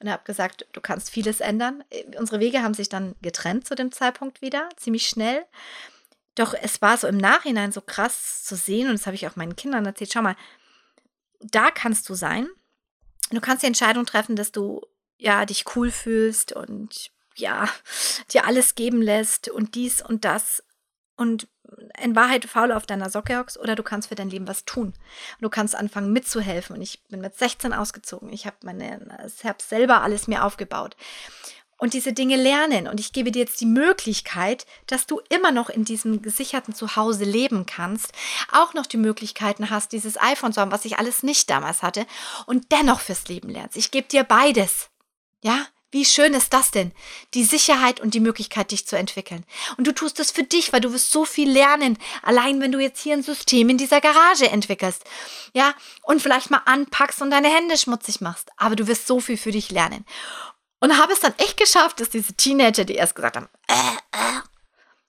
und 0.00 0.10
habe 0.10 0.24
gesagt, 0.24 0.66
du 0.72 0.80
kannst 0.80 1.10
vieles 1.10 1.40
ändern. 1.40 1.84
Unsere 2.18 2.40
Wege 2.40 2.62
haben 2.62 2.72
sich 2.72 2.88
dann 2.88 3.16
getrennt 3.20 3.68
zu 3.68 3.74
dem 3.74 3.92
Zeitpunkt 3.92 4.40
wieder, 4.40 4.70
ziemlich 4.78 5.08
schnell. 5.08 5.44
Doch 6.36 6.54
es 6.54 6.80
war 6.80 6.96
so 6.96 7.06
im 7.06 7.18
Nachhinein 7.18 7.70
so 7.70 7.82
krass 7.82 8.44
zu 8.44 8.56
sehen, 8.56 8.88
und 8.88 8.94
das 8.94 9.04
habe 9.04 9.14
ich 9.14 9.26
auch 9.26 9.36
meinen 9.36 9.56
Kindern 9.56 9.84
erzählt. 9.84 10.14
Schau 10.14 10.22
mal, 10.22 10.36
da 11.40 11.70
kannst 11.70 12.08
du 12.08 12.14
sein. 12.14 12.48
Du 13.32 13.42
kannst 13.42 13.62
die 13.62 13.66
Entscheidung 13.66 14.06
treffen, 14.06 14.36
dass 14.36 14.52
du 14.52 14.80
ja 15.18 15.44
dich 15.44 15.64
cool 15.76 15.90
fühlst 15.90 16.52
und 16.52 17.10
ja, 17.34 17.68
dir 18.32 18.46
alles 18.46 18.74
geben 18.74 19.02
lässt 19.02 19.50
und 19.50 19.74
dies 19.74 20.00
und 20.00 20.24
das 20.24 20.62
und 21.14 21.46
in 22.02 22.16
Wahrheit 22.16 22.44
faul 22.44 22.72
auf 22.72 22.86
deiner 22.86 23.10
Socke 23.10 23.38
hockst 23.38 23.58
oder 23.58 23.74
du 23.74 23.82
kannst 23.82 24.08
für 24.08 24.14
dein 24.14 24.30
Leben 24.30 24.48
was 24.48 24.64
tun. 24.64 24.94
Du 25.40 25.48
kannst 25.48 25.74
anfangen 25.74 26.12
mitzuhelfen. 26.12 26.76
Und 26.76 26.82
ich 26.82 27.02
bin 27.04 27.20
mit 27.20 27.36
16 27.36 27.72
ausgezogen. 27.72 28.32
Ich 28.32 28.46
habe 28.46 28.56
meine, 28.64 29.26
ich 29.26 29.64
selber 29.64 30.02
alles 30.02 30.28
mir 30.28 30.44
aufgebaut. 30.44 30.96
Und 31.78 31.92
diese 31.92 32.12
Dinge 32.12 32.36
lernen. 32.36 32.88
Und 32.88 33.00
ich 33.00 33.12
gebe 33.12 33.30
dir 33.30 33.40
jetzt 33.40 33.60
die 33.60 33.66
Möglichkeit, 33.66 34.66
dass 34.86 35.06
du 35.06 35.20
immer 35.28 35.52
noch 35.52 35.68
in 35.68 35.84
diesem 35.84 36.22
gesicherten 36.22 36.74
Zuhause 36.74 37.24
leben 37.24 37.66
kannst. 37.66 38.12
Auch 38.52 38.72
noch 38.72 38.86
die 38.86 38.96
Möglichkeiten 38.96 39.68
hast, 39.68 39.92
dieses 39.92 40.20
iPhone 40.20 40.52
zu 40.52 40.60
haben, 40.60 40.72
was 40.72 40.86
ich 40.86 40.98
alles 40.98 41.22
nicht 41.22 41.50
damals 41.50 41.82
hatte. 41.82 42.06
Und 42.46 42.72
dennoch 42.72 43.00
fürs 43.00 43.28
Leben 43.28 43.50
lernst. 43.50 43.76
Ich 43.76 43.90
gebe 43.90 44.08
dir 44.08 44.24
beides. 44.24 44.88
Ja? 45.42 45.66
Wie 45.92 46.04
schön 46.04 46.34
ist 46.34 46.52
das 46.52 46.72
denn? 46.72 46.92
Die 47.34 47.44
Sicherheit 47.44 48.00
und 48.00 48.14
die 48.14 48.20
Möglichkeit, 48.20 48.72
dich 48.72 48.86
zu 48.86 48.96
entwickeln. 48.96 49.44
Und 49.76 49.86
du 49.86 49.92
tust 49.92 50.18
es 50.18 50.32
für 50.32 50.42
dich, 50.42 50.72
weil 50.72 50.80
du 50.80 50.92
wirst 50.92 51.12
so 51.12 51.24
viel 51.24 51.50
lernen. 51.50 51.96
Allein 52.22 52.60
wenn 52.60 52.72
du 52.72 52.80
jetzt 52.80 53.00
hier 53.00 53.14
ein 53.14 53.22
System 53.22 53.68
in 53.68 53.78
dieser 53.78 54.00
Garage 54.00 54.50
entwickelst. 54.50 55.04
Ja, 55.54 55.74
und 56.02 56.20
vielleicht 56.20 56.50
mal 56.50 56.62
anpackst 56.64 57.22
und 57.22 57.30
deine 57.30 57.48
Hände 57.48 57.78
schmutzig 57.78 58.20
machst. 58.20 58.50
Aber 58.56 58.74
du 58.74 58.88
wirst 58.88 59.06
so 59.06 59.20
viel 59.20 59.36
für 59.36 59.52
dich 59.52 59.70
lernen. 59.70 60.04
Und 60.80 60.98
habe 60.98 61.12
es 61.12 61.20
dann 61.20 61.34
echt 61.38 61.56
geschafft, 61.56 62.00
dass 62.00 62.10
diese 62.10 62.34
Teenager, 62.34 62.84
die 62.84 62.94
erst 62.94 63.14
gesagt 63.14 63.36
haben, 63.36 63.48
äh, 63.68 63.72
äh, 64.12 64.40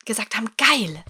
gesagt 0.05 0.35
haben, 0.35 0.49
geil 0.57 1.03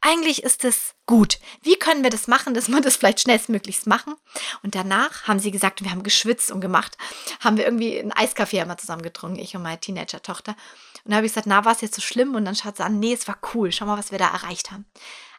eigentlich 0.00 0.42
ist 0.42 0.64
es 0.64 0.94
gut. 1.06 1.38
Wie 1.62 1.76
können 1.76 2.02
wir 2.02 2.10
das 2.10 2.28
machen, 2.28 2.54
dass 2.54 2.68
wir 2.68 2.80
das 2.80 2.96
vielleicht 2.96 3.20
schnellstmöglichst 3.20 3.86
machen? 3.86 4.14
Und 4.62 4.74
danach 4.74 5.26
haben 5.26 5.38
sie 5.38 5.50
gesagt, 5.50 5.82
wir 5.82 5.90
haben 5.90 6.02
geschwitzt 6.02 6.50
und 6.50 6.60
gemacht, 6.60 6.96
haben 7.40 7.56
wir 7.56 7.64
irgendwie 7.64 8.00
einen 8.00 8.12
Eiskaffee 8.12 8.58
immer 8.60 8.76
zusammen 8.76 9.02
getrunken, 9.02 9.38
ich 9.38 9.56
und 9.56 9.62
meine 9.62 9.80
Teenager-Tochter. 9.80 10.56
Und 11.04 11.10
da 11.10 11.16
habe 11.16 11.26
ich 11.26 11.32
gesagt, 11.32 11.46
na, 11.46 11.64
war 11.64 11.72
es 11.72 11.80
jetzt 11.80 11.94
so 11.94 12.02
schlimm? 12.02 12.34
Und 12.34 12.44
dann 12.44 12.54
schaut 12.54 12.76
sie 12.76 12.84
an, 12.84 12.98
nee, 12.98 13.12
es 13.12 13.28
war 13.28 13.38
cool. 13.54 13.72
Schau 13.72 13.86
mal, 13.86 13.98
was 13.98 14.10
wir 14.10 14.18
da 14.18 14.28
erreicht 14.28 14.70
haben. 14.70 14.86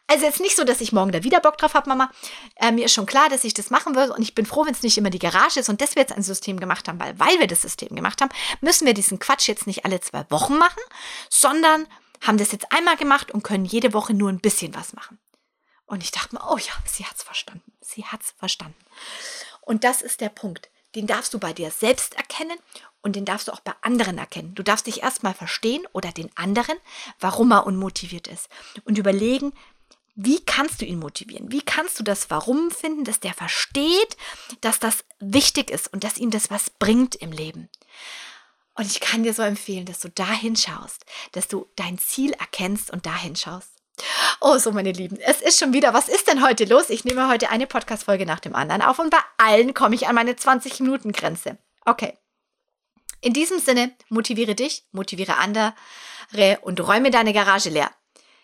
Also 0.08 0.24
jetzt 0.24 0.40
nicht 0.40 0.54
so, 0.54 0.62
dass 0.62 0.80
ich 0.80 0.92
morgen 0.92 1.10
da 1.10 1.24
wieder 1.24 1.40
Bock 1.40 1.58
drauf 1.58 1.74
habe, 1.74 1.88
Mama. 1.88 2.10
Äh, 2.56 2.70
mir 2.70 2.84
ist 2.84 2.94
schon 2.94 3.06
klar, 3.06 3.28
dass 3.28 3.42
ich 3.42 3.54
das 3.54 3.70
machen 3.70 3.96
will 3.96 4.12
und 4.12 4.22
ich 4.22 4.36
bin 4.36 4.46
froh, 4.46 4.64
wenn 4.64 4.72
es 4.72 4.82
nicht 4.82 4.96
immer 4.98 5.10
die 5.10 5.18
Garage 5.18 5.58
ist 5.58 5.68
und 5.68 5.80
dass 5.80 5.96
wir 5.96 6.02
jetzt 6.02 6.12
ein 6.12 6.22
System 6.22 6.60
gemacht 6.60 6.86
haben, 6.86 7.00
weil 7.00 7.18
weil 7.18 7.40
wir 7.40 7.48
das 7.48 7.62
System 7.62 7.94
gemacht 7.94 8.20
haben, 8.20 8.30
müssen 8.60 8.86
wir 8.86 8.94
diesen 8.94 9.18
Quatsch 9.18 9.48
jetzt 9.48 9.66
nicht 9.66 9.84
alle 9.84 10.00
zwei 10.00 10.24
Wochen 10.30 10.58
machen, 10.58 10.80
sondern 11.28 11.88
haben 12.20 12.38
das 12.38 12.52
jetzt 12.52 12.72
einmal 12.72 12.96
gemacht 12.96 13.30
und 13.30 13.42
können 13.42 13.64
jede 13.64 13.92
Woche 13.92 14.14
nur 14.14 14.30
ein 14.30 14.40
bisschen 14.40 14.74
was 14.74 14.92
machen. 14.92 15.18
Und 15.86 16.02
ich 16.02 16.10
dachte 16.10 16.34
mir, 16.34 16.42
oh 16.50 16.58
ja, 16.58 16.72
sie 16.84 17.04
hat 17.04 17.16
es 17.16 17.22
verstanden. 17.22 17.72
Sie 17.80 18.04
hat 18.04 18.22
es 18.22 18.32
verstanden. 18.32 18.76
Und 19.60 19.84
das 19.84 20.02
ist 20.02 20.20
der 20.20 20.28
Punkt. 20.28 20.70
Den 20.94 21.06
darfst 21.06 21.34
du 21.34 21.38
bei 21.38 21.52
dir 21.52 21.70
selbst 21.70 22.14
erkennen 22.14 22.58
und 23.02 23.16
den 23.16 23.24
darfst 23.24 23.48
du 23.48 23.52
auch 23.52 23.60
bei 23.60 23.72
anderen 23.82 24.18
erkennen. 24.18 24.54
Du 24.54 24.62
darfst 24.62 24.86
dich 24.86 25.02
erstmal 25.02 25.34
verstehen 25.34 25.86
oder 25.92 26.10
den 26.10 26.30
anderen, 26.36 26.78
warum 27.20 27.52
er 27.52 27.66
unmotiviert 27.66 28.26
ist. 28.26 28.48
Und 28.84 28.98
überlegen, 28.98 29.52
wie 30.14 30.42
kannst 30.42 30.80
du 30.80 30.86
ihn 30.86 30.98
motivieren? 30.98 31.52
Wie 31.52 31.60
kannst 31.60 32.00
du 32.00 32.02
das 32.02 32.30
Warum 32.30 32.70
finden, 32.70 33.04
dass 33.04 33.20
der 33.20 33.34
versteht, 33.34 34.16
dass 34.62 34.78
das 34.78 35.04
wichtig 35.20 35.70
ist 35.70 35.92
und 35.92 36.02
dass 36.02 36.16
ihm 36.16 36.30
das 36.30 36.50
was 36.50 36.70
bringt 36.70 37.14
im 37.16 37.30
Leben? 37.30 37.68
Und 38.76 38.86
ich 38.86 39.00
kann 39.00 39.22
dir 39.22 39.32
so 39.32 39.42
empfehlen, 39.42 39.86
dass 39.86 40.00
du 40.00 40.08
da 40.10 40.30
hinschaust, 40.30 41.04
dass 41.32 41.48
du 41.48 41.66
dein 41.76 41.98
Ziel 41.98 42.32
erkennst 42.32 42.90
und 42.90 43.06
da 43.06 43.16
hinschaust. 43.16 43.70
Oh, 44.40 44.58
so 44.58 44.72
meine 44.72 44.92
Lieben, 44.92 45.18
es 45.20 45.40
ist 45.40 45.58
schon 45.58 45.72
wieder, 45.72 45.94
was 45.94 46.08
ist 46.08 46.28
denn 46.28 46.44
heute 46.44 46.66
los? 46.66 46.90
Ich 46.90 47.04
nehme 47.06 47.28
heute 47.28 47.48
eine 47.48 47.66
Podcast-Folge 47.66 48.26
nach 48.26 48.40
dem 48.40 48.54
anderen 48.54 48.82
auf 48.82 48.98
und 48.98 49.10
bei 49.10 49.20
allen 49.38 49.72
komme 49.72 49.94
ich 49.94 50.06
an 50.06 50.14
meine 50.14 50.34
20-Minuten-Grenze. 50.34 51.56
Okay. 51.86 52.18
In 53.22 53.32
diesem 53.32 53.58
Sinne, 53.58 53.96
motiviere 54.10 54.54
dich, 54.54 54.84
motiviere 54.92 55.38
andere 55.38 55.72
und 56.60 56.80
räume 56.86 57.10
deine 57.10 57.32
Garage 57.32 57.70
leer. 57.70 57.90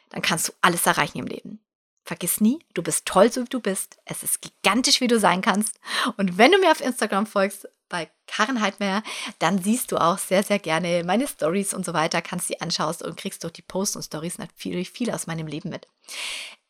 Dann 0.09 0.23
kannst 0.23 0.49
du 0.49 0.53
alles 0.62 0.87
erreichen 0.87 1.18
im 1.18 1.27
Leben. 1.27 1.62
Vergiss 2.05 2.40
nie, 2.40 2.59
du 2.75 2.83
bist 2.83 3.07
toll, 3.07 3.31
so 3.31 3.42
wie 3.42 3.49
du 3.49 3.61
bist. 3.61 3.99
Es 4.07 4.23
ist 4.23 4.40
gigantisch, 4.40 5.01
wie 5.01 5.07
du 5.07 5.21
sein 5.21 5.42
kannst. 5.42 5.79
Und 6.16 6.38
wenn 6.38 6.51
du 6.51 6.59
mir 6.59 6.71
auf 6.71 6.81
Instagram 6.81 7.27
folgst, 7.27 7.68
bei 7.93 8.11
Karen 8.27 8.61
Heidmeier, 8.61 9.05
dann 9.39 9.63
siehst 9.63 9.93
du 9.93 9.99
auch 9.99 10.19
sehr, 10.19 10.43
sehr 10.43 10.59
gerne 10.59 11.05
meine 11.05 11.29
Stories 11.29 11.75
und 11.75 11.85
so 11.85 11.93
weiter, 11.93 12.23
kannst 12.23 12.49
sie 12.49 12.61
anschaust 12.61 13.03
und 13.03 13.17
kriegst 13.17 13.45
durch 13.45 13.53
die 13.53 13.63
Posts 13.63 13.97
und 13.97 14.03
Stories 14.03 14.39
natürlich 14.39 14.91
viel 14.91 15.11
aus 15.11 15.29
meinem 15.29 15.47
Leben 15.47 15.69
mit. 15.69 15.87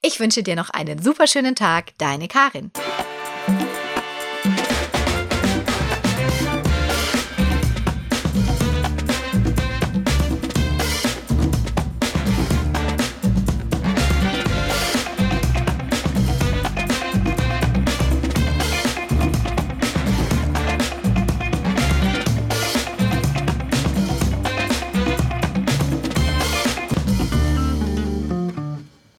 Ich 0.03 0.19
wünsche 0.19 0.43
dir 0.43 0.57
noch 0.57 0.71
einen 0.71 1.01
super 1.01 1.29
schönen 1.29 1.55
Tag, 1.55 1.97
deine 1.97 2.27
Karin. 2.27 2.73